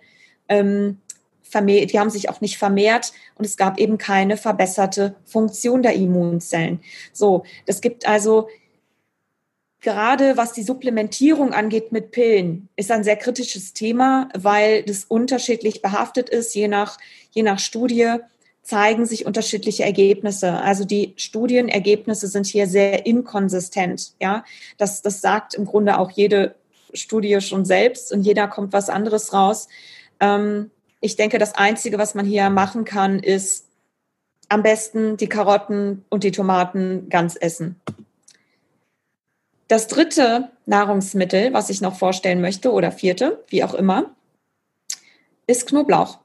Ähm, 0.48 0.98
vermehrt, 1.42 1.92
die 1.92 1.98
haben 1.98 2.10
sich 2.10 2.28
auch 2.28 2.40
nicht 2.40 2.58
vermehrt 2.58 3.12
und 3.36 3.44
es 3.44 3.56
gab 3.56 3.78
eben 3.78 3.96
keine 3.96 4.36
verbesserte 4.36 5.14
Funktion 5.24 5.82
der 5.82 5.94
Immunzellen. 5.94 6.80
So, 7.12 7.44
das 7.64 7.80
gibt 7.80 8.06
also 8.06 8.48
gerade 9.80 10.36
was 10.36 10.52
die 10.52 10.62
Supplementierung 10.62 11.52
angeht 11.52 11.92
mit 11.92 12.10
Pillen, 12.10 12.68
ist 12.76 12.90
ein 12.90 13.04
sehr 13.04 13.16
kritisches 13.16 13.72
Thema, 13.72 14.28
weil 14.36 14.82
das 14.82 15.04
unterschiedlich 15.04 15.82
behaftet 15.82 16.28
ist. 16.28 16.54
Je 16.54 16.68
nach, 16.68 16.98
je 17.30 17.42
nach 17.42 17.58
Studie 17.58 18.16
zeigen 18.68 19.06
sich 19.06 19.24
unterschiedliche 19.24 19.84
Ergebnisse. 19.84 20.52
Also 20.60 20.84
die 20.84 21.14
Studienergebnisse 21.16 22.28
sind 22.28 22.44
hier 22.44 22.66
sehr 22.66 23.06
inkonsistent. 23.06 24.12
Ja, 24.20 24.44
das, 24.76 25.00
das 25.00 25.22
sagt 25.22 25.54
im 25.54 25.64
Grunde 25.64 25.98
auch 25.98 26.10
jede 26.10 26.54
Studie 26.92 27.40
schon 27.40 27.64
selbst 27.64 28.12
und 28.12 28.20
jeder 28.22 28.46
kommt 28.46 28.74
was 28.74 28.90
anderes 28.90 29.32
raus. 29.32 29.68
Ähm, 30.20 30.70
ich 31.00 31.16
denke, 31.16 31.38
das 31.38 31.54
Einzige, 31.54 31.96
was 31.96 32.14
man 32.14 32.26
hier 32.26 32.50
machen 32.50 32.84
kann, 32.84 33.20
ist 33.20 33.68
am 34.50 34.62
besten 34.62 35.16
die 35.16 35.30
Karotten 35.30 36.04
und 36.10 36.22
die 36.22 36.32
Tomaten 36.32 37.08
ganz 37.08 37.36
essen. 37.40 37.80
Das 39.66 39.86
dritte 39.86 40.50
Nahrungsmittel, 40.66 41.54
was 41.54 41.70
ich 41.70 41.80
noch 41.80 41.96
vorstellen 41.96 42.42
möchte, 42.42 42.70
oder 42.70 42.92
vierte, 42.92 43.42
wie 43.48 43.64
auch 43.64 43.72
immer, 43.72 44.14
ist 45.46 45.66
Knoblauch. 45.66 46.18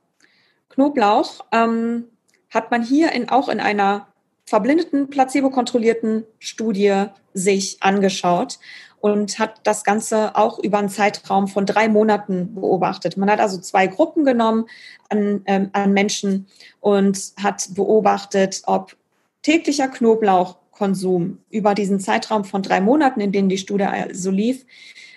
Knoblauch 0.67 1.45
ähm, 1.53 2.09
hat 2.53 2.71
man 2.71 2.83
hier 2.83 3.11
in, 3.11 3.29
auch 3.29 3.49
in 3.49 3.59
einer 3.59 4.07
verblindeten, 4.45 5.09
placebo-kontrollierten 5.09 6.25
Studie 6.39 7.05
sich 7.33 7.77
angeschaut 7.81 8.59
und 8.99 9.39
hat 9.39 9.61
das 9.63 9.83
Ganze 9.83 10.35
auch 10.35 10.59
über 10.59 10.77
einen 10.77 10.89
Zeitraum 10.89 11.47
von 11.47 11.65
drei 11.65 11.89
Monaten 11.89 12.55
beobachtet. 12.55 13.17
Man 13.17 13.29
hat 13.29 13.39
also 13.39 13.57
zwei 13.59 13.87
Gruppen 13.87 14.23
genommen 14.23 14.65
an, 15.09 15.41
ähm, 15.45 15.69
an 15.73 15.91
Menschen 15.91 16.47
und 16.79 17.33
hat 17.41 17.73
beobachtet, 17.73 18.61
ob 18.65 18.95
täglicher 19.41 19.87
Knoblauch 19.87 20.57
Konsum 20.71 21.39
über 21.49 21.75
diesen 21.75 21.99
Zeitraum 21.99 22.45
von 22.45 22.61
drei 22.61 22.81
Monaten, 22.81 23.19
in 23.19 23.31
denen 23.31 23.49
die 23.49 23.57
Studie 23.57 23.87
so 24.11 24.31
lief, 24.31 24.65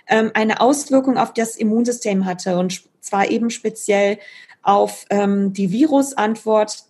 ähm, 0.08 0.30
eine 0.34 0.60
Auswirkung 0.60 1.16
auf 1.16 1.32
das 1.32 1.56
Immunsystem 1.56 2.24
hatte 2.24 2.58
und 2.58 2.82
zwar 3.00 3.30
eben 3.30 3.50
speziell 3.50 4.18
auf 4.62 5.06
ähm, 5.10 5.52
die 5.52 5.70
Virusantwort 5.70 6.85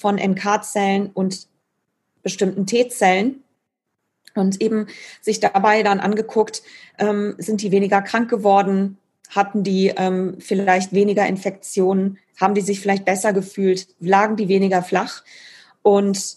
von 0.00 0.16
NK-Zellen 0.16 1.10
und 1.12 1.46
bestimmten 2.22 2.66
T-Zellen. 2.66 3.42
Und 4.34 4.60
eben 4.62 4.86
sich 5.20 5.40
dabei 5.40 5.82
dann 5.82 6.00
angeguckt, 6.00 6.62
ähm, 6.98 7.34
sind 7.38 7.62
die 7.62 7.72
weniger 7.72 8.00
krank 8.00 8.30
geworden, 8.30 8.96
hatten 9.28 9.64
die 9.64 9.88
ähm, 9.96 10.36
vielleicht 10.38 10.92
weniger 10.92 11.26
Infektionen, 11.26 12.18
haben 12.40 12.54
die 12.54 12.60
sich 12.60 12.80
vielleicht 12.80 13.04
besser 13.04 13.32
gefühlt, 13.32 13.88
lagen 13.98 14.36
die 14.36 14.48
weniger 14.48 14.82
flach? 14.82 15.24
Und 15.82 16.36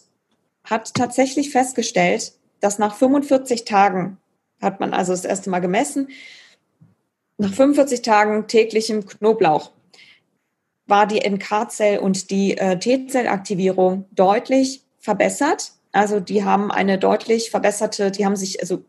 hat 0.64 0.94
tatsächlich 0.94 1.52
festgestellt, 1.52 2.34
dass 2.62 2.80
nach 2.80 2.96
45 2.96 3.66
Tagen, 3.66 4.18
hat 4.62 4.80
man 4.80 4.94
also 4.94 5.12
das 5.12 5.26
erste 5.26 5.50
Mal 5.50 5.60
gemessen, 5.60 6.08
nach 7.38 7.54
45 7.54 8.02
Tagen 8.02 8.48
täglichem 8.48 9.06
Knoblauch 9.06 9.72
war 10.94 11.08
die 11.08 11.28
NK-Zell 11.28 11.98
und 11.98 12.30
die 12.30 12.56
äh, 12.56 12.78
T-Zellaktivierung 12.78 14.06
deutlich 14.12 14.84
verbessert. 15.00 15.72
Also 15.92 16.20
die 16.20 16.44
haben 16.44 16.70
eine 16.70 17.00
deutlich 17.00 17.50
verbesserte, 17.50 18.12
die 18.12 18.28
haben 18.28 18.36
sich 18.36 18.62
also 18.62 18.86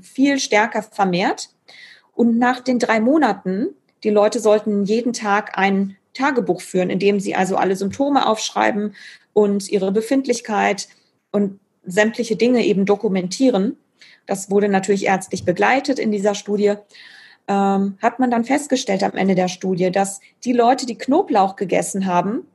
viel 0.00 0.38
stärker 0.38 0.84
vermehrt. 0.84 1.48
Und 2.14 2.38
nach 2.38 2.60
den 2.60 2.78
drei 2.78 3.00
Monaten, 3.00 3.70
die 4.04 4.10
Leute 4.10 4.38
sollten 4.38 4.84
jeden 4.84 5.12
Tag 5.12 5.58
ein 5.58 5.96
Tagebuch 6.14 6.60
führen, 6.60 6.88
in 6.88 7.00
dem 7.00 7.18
sie 7.18 7.34
also 7.34 7.56
alle 7.56 7.74
Symptome 7.74 8.28
aufschreiben 8.28 8.94
und 9.32 9.68
ihre 9.68 9.90
Befindlichkeit 9.90 10.86
und 11.32 11.58
sämtliche 11.84 12.36
Dinge 12.36 12.64
eben 12.64 12.86
dokumentieren. 12.86 13.76
Das 14.24 14.52
wurde 14.52 14.68
natürlich 14.68 15.06
ärztlich 15.06 15.44
begleitet 15.44 15.98
in 15.98 16.12
dieser 16.12 16.36
Studie. 16.36 16.74
Ähm, 17.50 17.98
hat 18.00 18.20
man 18.20 18.30
dann 18.30 18.44
festgestellt 18.44 19.02
am 19.02 19.14
Ende 19.14 19.34
der 19.34 19.48
Studie, 19.48 19.90
dass 19.90 20.20
die 20.44 20.52
Leute, 20.52 20.86
die 20.86 20.96
Knoblauch 20.96 21.56
gegessen 21.56 22.06
haben, 22.06 22.46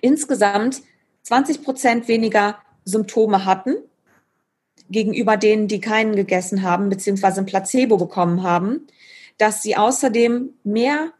insgesamt 0.00 0.80
20 1.24 1.62
Prozent 1.62 2.08
weniger 2.08 2.56
Symptome 2.86 3.44
hatten 3.44 3.76
gegenüber 4.88 5.36
denen, 5.36 5.68
die 5.68 5.82
keinen 5.82 6.16
gegessen 6.16 6.62
haben, 6.62 6.88
beziehungsweise 6.88 7.42
ein 7.42 7.46
Placebo 7.46 7.98
bekommen 7.98 8.42
haben, 8.42 8.86
dass 9.36 9.62
sie 9.62 9.76
außerdem 9.76 10.54
mehr 10.64 11.12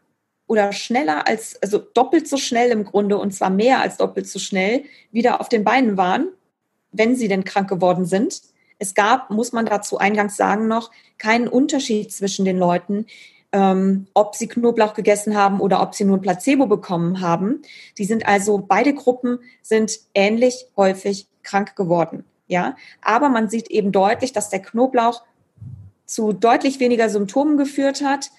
oder 0.47 0.71
schneller 0.71 1.27
als, 1.27 1.61
also 1.61 1.77
doppelt 1.77 2.27
so 2.27 2.37
schnell 2.37 2.71
im 2.71 2.83
Grunde 2.83 3.19
und 3.19 3.31
zwar 3.31 3.51
mehr 3.51 3.79
als 3.81 3.97
doppelt 3.97 4.27
so 4.27 4.39
schnell 4.39 4.85
wieder 5.11 5.39
auf 5.39 5.49
den 5.49 5.63
Beinen 5.63 5.97
waren, 5.97 6.29
wenn 6.91 7.15
sie 7.15 7.27
denn 7.27 7.43
krank 7.43 7.69
geworden 7.69 8.05
sind. 8.05 8.41
Es 8.79 8.93
gab, 8.93 9.29
muss 9.29 9.53
man 9.53 9.65
dazu 9.65 9.97
eingangs 9.97 10.37
sagen 10.37 10.67
noch, 10.67 10.91
keinen 11.17 11.47
Unterschied 11.47 12.11
zwischen 12.11 12.45
den 12.45 12.57
Leuten, 12.57 13.05
ähm, 13.51 14.07
ob 14.13 14.35
sie 14.35 14.47
Knoblauch 14.47 14.93
gegessen 14.93 15.35
haben 15.35 15.61
oder 15.61 15.81
ob 15.81 15.95
sie 15.95 16.03
nur 16.03 16.17
ein 16.17 16.21
Placebo 16.21 16.65
bekommen 16.67 17.21
haben. 17.21 17.61
Die 17.97 18.05
sind 18.05 18.27
also, 18.27 18.57
beide 18.57 18.93
Gruppen 18.93 19.39
sind 19.61 19.99
ähnlich 20.13 20.67
häufig 20.75 21.27
krank 21.43 21.75
geworden. 21.75 22.25
Ja, 22.47 22.75
aber 23.01 23.29
man 23.29 23.49
sieht 23.49 23.71
eben 23.71 23.91
deutlich, 23.91 24.33
dass 24.33 24.49
der 24.49 24.61
Knoblauch 24.61 25.23
zu 26.05 26.33
deutlich 26.33 26.79
weniger 26.79 27.09
Symptomen 27.09 27.57
geführt 27.57 28.03
hat. 28.03 28.29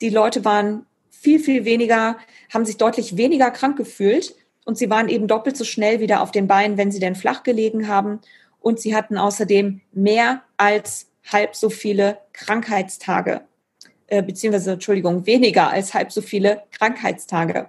Die 0.00 0.08
Leute 0.08 0.44
waren 0.44 0.86
viel, 1.10 1.38
viel 1.38 1.64
weniger, 1.64 2.16
haben 2.52 2.64
sich 2.64 2.76
deutlich 2.76 3.16
weniger 3.16 3.50
krank 3.50 3.76
gefühlt 3.76 4.34
und 4.64 4.78
sie 4.78 4.90
waren 4.90 5.08
eben 5.08 5.28
doppelt 5.28 5.56
so 5.56 5.64
schnell 5.64 6.00
wieder 6.00 6.22
auf 6.22 6.32
den 6.32 6.48
Beinen, 6.48 6.76
wenn 6.76 6.90
sie 6.90 7.00
denn 7.00 7.14
flach 7.14 7.42
gelegen 7.42 7.86
haben. 7.86 8.20
Und 8.64 8.80
sie 8.80 8.96
hatten 8.96 9.18
außerdem 9.18 9.82
mehr 9.92 10.40
als 10.56 11.10
halb 11.30 11.54
so 11.54 11.68
viele 11.68 12.16
Krankheitstage, 12.32 13.42
äh, 14.06 14.22
beziehungsweise, 14.22 14.72
Entschuldigung, 14.72 15.26
weniger 15.26 15.68
als 15.68 15.92
halb 15.92 16.10
so 16.10 16.22
viele 16.22 16.62
Krankheitstage. 16.70 17.68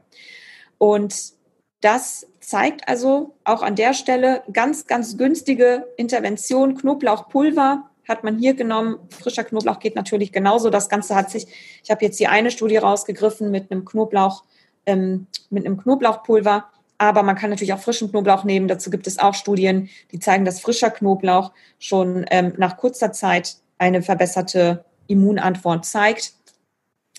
Und 0.78 1.34
das 1.82 2.28
zeigt 2.40 2.88
also 2.88 3.36
auch 3.44 3.62
an 3.62 3.76
der 3.76 3.94
Stelle 3.94 4.44
ganz, 4.54 4.88
ganz 4.88 5.18
günstige 5.18 5.86
Intervention. 5.98 6.78
Knoblauchpulver 6.78 7.90
hat 8.08 8.24
man 8.24 8.38
hier 8.38 8.54
genommen. 8.54 8.98
Frischer 9.10 9.44
Knoblauch 9.44 9.80
geht 9.80 9.98
natürlich 9.98 10.32
genauso. 10.32 10.70
Das 10.70 10.88
Ganze 10.88 11.14
hat 11.14 11.30
sich, 11.30 11.46
ich 11.84 11.92
habe 11.92 12.06
jetzt 12.06 12.20
hier 12.20 12.32
eine 12.32 12.52
Studie 12.52 12.78
rausgegriffen 12.78 13.52
mit 13.52 13.70
einem 13.70 13.84
Knoblauch, 13.84 14.46
ähm, 14.86 15.28
mit 15.50 15.66
einem 15.66 15.76
Knoblauchpulver. 15.76 16.70
Aber 16.98 17.24
man 17.24 17.36
kann 17.36 17.50
natürlich 17.50 17.74
auch 17.74 17.80
frischen 17.80 18.10
Knoblauch 18.10 18.44
nehmen. 18.44 18.68
Dazu 18.68 18.90
gibt 18.90 19.08
es 19.08 19.20
auch 19.20 19.34
Studien, 19.34 19.90
die 20.12 20.20
zeigen, 20.20 20.46
dass 20.46 20.62
frischer 20.62 20.90
Knoblauch 20.90 21.52
schon 21.80 22.26
ähm, 22.32 22.54
nach 22.58 22.78
kurzer 22.78 23.12
Zeit 23.12 23.58
eine 23.78 24.02
verbesserte 24.02 24.86
Immunantwort 25.08 25.86
zeigt. 25.86 26.34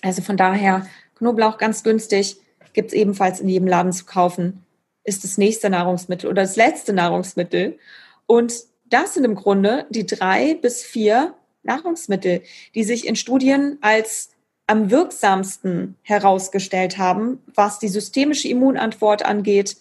Also 0.01 0.21
von 0.21 0.37
daher 0.37 0.87
Knoblauch 1.15 1.57
ganz 1.57 1.83
günstig, 1.83 2.37
gibt 2.73 2.89
es 2.89 2.93
ebenfalls 2.93 3.39
in 3.39 3.49
jedem 3.49 3.67
Laden 3.67 3.91
zu 3.91 4.05
kaufen, 4.05 4.63
ist 5.03 5.23
das 5.23 5.37
nächste 5.37 5.69
Nahrungsmittel 5.69 6.29
oder 6.29 6.43
das 6.43 6.55
letzte 6.55 6.93
Nahrungsmittel. 6.93 7.79
Und 8.27 8.53
das 8.85 9.15
sind 9.15 9.23
im 9.23 9.35
Grunde 9.35 9.85
die 9.89 10.05
drei 10.05 10.53
bis 10.55 10.83
vier 10.83 11.33
Nahrungsmittel, 11.63 12.43
die 12.75 12.83
sich 12.83 13.07
in 13.07 13.15
Studien 13.15 13.77
als 13.81 14.29
am 14.67 14.91
wirksamsten 14.91 15.95
herausgestellt 16.03 16.97
haben, 16.97 17.41
was 17.55 17.79
die 17.79 17.87
systemische 17.87 18.49
Immunantwort 18.49 19.25
angeht 19.25 19.77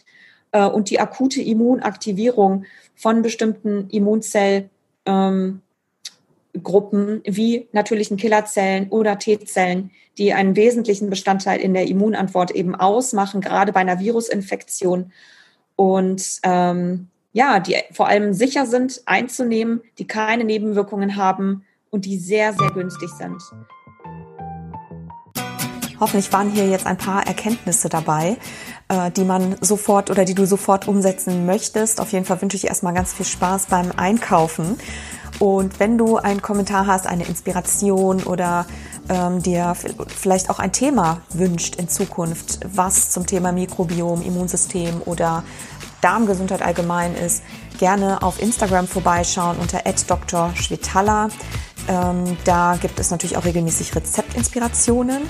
äh, 0.53 0.65
und 0.65 0.91
die 0.91 1.01
akute 1.01 1.43
Immunaktivierung 1.43 2.65
von 2.95 3.23
bestimmten 3.23 3.91
Immunzellgruppen 3.91 4.71
ähm, 5.05 7.23
wie 7.25 7.69
natürlichen 7.73 8.17
Killerzellen 8.17 8.89
oder 8.89 9.19
T-Zellen, 9.19 9.91
die 10.19 10.33
einen 10.33 10.55
wesentlichen 10.55 11.11
Bestandteil 11.11 11.61
in 11.61 11.75
der 11.75 11.89
Immunantwort 11.89 12.53
eben 12.53 12.77
ausmachen, 12.77 13.41
gerade 13.41 13.73
bei 13.73 13.81
einer 13.81 13.99
Virusinfektion. 13.99 15.13
Und 15.75 16.39
ähm, 16.45 17.09
ja, 17.33 17.61
die 17.61 17.77
vor 17.91 18.07
allem 18.07 18.33
sicher 18.33 18.65
sind 18.65 19.03
einzunehmen, 19.05 19.83
die 19.99 20.07
keine 20.07 20.45
Nebenwirkungen 20.45 21.17
haben 21.17 21.67
und 21.91 22.07
die 22.07 22.19
sehr, 22.19 22.55
sehr 22.55 22.71
günstig 22.71 23.11
sind. 23.11 23.43
Hoffentlich 25.99 26.33
waren 26.33 26.51
hier 26.51 26.69
jetzt 26.69 26.87
ein 26.87 26.99
paar 26.99 27.27
Erkenntnisse 27.27 27.89
dabei, 27.89 28.37
äh, 28.89 29.11
die 29.11 29.25
man 29.25 29.57
sofort 29.61 30.11
oder 30.11 30.25
die 30.25 30.35
du 30.35 30.47
sofort 30.47 30.89
umsetzen 30.89 31.47
möchtest. 31.47 32.01
Auf 32.01 32.13
jeden 32.13 32.25
Fall 32.25 32.41
wünsche 32.43 32.57
ich 32.57 32.67
erstmal 32.67 32.95
ganz 32.95 33.13
viel 33.13 33.27
Spaß 33.27 33.67
beim 33.67 33.93
Einkaufen. 33.97 34.79
Und 35.39 35.81
wenn 35.81 35.99
du 35.99 36.17
einen 36.17 36.41
Kommentar 36.41 36.87
hast, 36.87 37.07
eine 37.07 37.25
Inspiration 37.25 38.23
oder 38.23 38.67
ähm, 39.09 39.43
dir 39.43 39.75
vielleicht 39.75 40.51
auch 40.51 40.59
ein 40.59 40.73
Thema 40.73 41.21
wünscht 41.31 41.77
in 41.77 41.89
Zukunft, 41.89 42.61
was 42.73 43.11
zum 43.11 43.27
Thema 43.27 43.53
Mikrobiom, 43.53 44.23
Immunsystem 44.23 45.03
oder 45.05 45.45
Darmgesundheit 46.01 46.63
allgemein 46.63 47.15
ist, 47.15 47.43
gerne 47.79 48.23
auf 48.23 48.41
Instagram 48.41 48.87
vorbeischauen 48.87 49.59
unter 49.59 49.81
@drschwetala. 49.81 51.29
Ähm, 51.89 52.37
da 52.45 52.77
gibt 52.81 52.99
es 52.99 53.11
natürlich 53.11 53.37
auch 53.37 53.45
regelmäßig 53.45 53.95
Rezeptinspirationen 53.95 55.23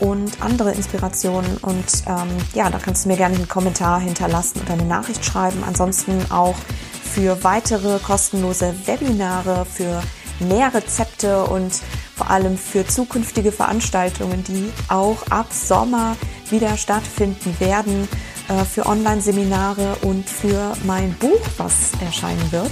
und 0.00 0.42
andere 0.42 0.72
Inspirationen. 0.72 1.56
Und 1.58 2.04
ähm, 2.06 2.28
ja, 2.54 2.70
da 2.70 2.78
kannst 2.78 3.04
du 3.04 3.08
mir 3.08 3.16
gerne 3.16 3.36
einen 3.36 3.48
Kommentar 3.48 4.00
hinterlassen 4.00 4.60
oder 4.62 4.74
eine 4.74 4.84
Nachricht 4.84 5.24
schreiben. 5.24 5.62
Ansonsten 5.66 6.30
auch 6.30 6.56
für 7.02 7.42
weitere 7.44 7.98
kostenlose 7.98 8.74
Webinare, 8.86 9.64
für 9.64 10.02
mehr 10.40 10.74
Rezepte 10.74 11.44
und 11.44 11.80
vor 12.14 12.30
allem 12.30 12.58
für 12.58 12.86
zukünftige 12.86 13.52
Veranstaltungen, 13.52 14.44
die 14.44 14.70
auch 14.88 15.26
ab 15.30 15.46
Sommer 15.50 16.14
wieder 16.50 16.76
stattfinden 16.76 17.56
werden 17.58 18.06
äh, 18.48 18.64
für 18.64 18.86
Online-Seminare 18.86 19.96
und 20.02 20.28
für 20.28 20.74
mein 20.84 21.14
Buch, 21.14 21.40
was 21.56 21.92
erscheinen 22.04 22.52
wird, 22.52 22.70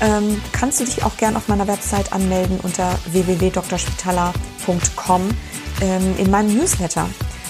ähm, 0.00 0.42
kannst 0.52 0.80
du 0.80 0.84
dich 0.84 1.04
auch 1.04 1.16
gerne 1.16 1.38
auf 1.38 1.48
meiner 1.48 1.66
Website 1.66 2.12
anmelden 2.12 2.60
unter 2.62 2.98
www.drspitaler.com 3.10 5.30
ähm, 5.80 6.14
in 6.18 6.30
meinem 6.30 6.56
Newsletter. 6.56 7.08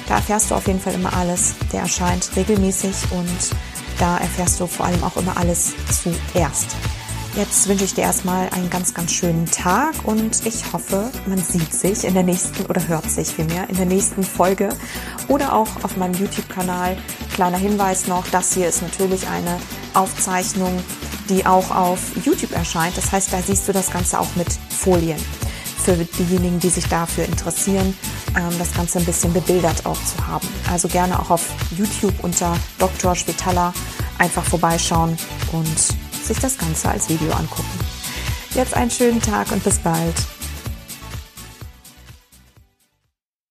Da 0.08 0.16
erfährst 0.16 0.50
du 0.50 0.54
auf 0.54 0.66
jeden 0.66 0.80
Fall 0.80 0.94
immer 0.94 1.12
alles. 1.12 1.54
Der 1.72 1.80
erscheint 1.80 2.30
regelmäßig 2.36 2.94
und 3.10 3.50
da 3.98 4.18
erfährst 4.18 4.60
du 4.60 4.66
vor 4.66 4.86
allem 4.86 5.02
auch 5.02 5.16
immer 5.16 5.36
alles 5.36 5.74
zuerst. 6.02 6.76
Jetzt 7.36 7.68
wünsche 7.68 7.84
ich 7.84 7.92
dir 7.92 8.00
erstmal 8.00 8.48
einen 8.48 8.70
ganz, 8.70 8.94
ganz 8.94 9.12
schönen 9.12 9.44
Tag 9.44 9.92
und 10.04 10.46
ich 10.46 10.72
hoffe, 10.72 11.10
man 11.26 11.36
sieht 11.36 11.70
sich 11.70 12.04
in 12.04 12.14
der 12.14 12.22
nächsten 12.22 12.64
oder 12.64 12.88
hört 12.88 13.10
sich 13.10 13.28
vielmehr 13.28 13.68
in 13.68 13.76
der 13.76 13.84
nächsten 13.84 14.22
Folge 14.22 14.70
oder 15.28 15.52
auch 15.52 15.68
auf 15.82 15.98
meinem 15.98 16.14
YouTube-Kanal. 16.14 16.96
Kleiner 17.34 17.58
Hinweis 17.58 18.06
noch, 18.06 18.26
das 18.28 18.54
hier 18.54 18.68
ist 18.68 18.80
natürlich 18.80 19.28
eine 19.28 19.58
Aufzeichnung, 19.92 20.82
die 21.28 21.44
auch 21.44 21.70
auf 21.70 22.00
YouTube 22.24 22.52
erscheint. 22.52 22.96
Das 22.96 23.12
heißt, 23.12 23.30
da 23.30 23.42
siehst 23.42 23.68
du 23.68 23.72
das 23.72 23.90
Ganze 23.90 24.18
auch 24.18 24.34
mit 24.36 24.48
Folien. 24.70 25.20
Für 25.84 25.94
diejenigen, 25.94 26.58
die 26.58 26.70
sich 26.70 26.88
dafür 26.88 27.26
interessieren, 27.26 27.94
das 28.58 28.74
Ganze 28.74 28.98
ein 28.98 29.04
bisschen 29.04 29.32
bebildert 29.32 29.86
auch 29.86 29.98
zu 30.04 30.26
haben. 30.26 30.46
Also 30.70 30.88
gerne 30.88 31.18
auch 31.18 31.30
auf 31.30 31.48
YouTube 31.76 32.14
unter 32.22 32.56
Dr. 32.78 33.14
Spitaler 33.14 33.72
einfach 34.18 34.44
vorbeischauen 34.44 35.16
und 35.52 35.78
sich 36.24 36.38
das 36.38 36.58
Ganze 36.58 36.88
als 36.88 37.08
Video 37.08 37.32
angucken. 37.32 37.78
Jetzt 38.54 38.74
einen 38.74 38.90
schönen 38.90 39.20
Tag 39.20 39.50
und 39.52 39.62
bis 39.64 39.78
bald. 39.78 40.14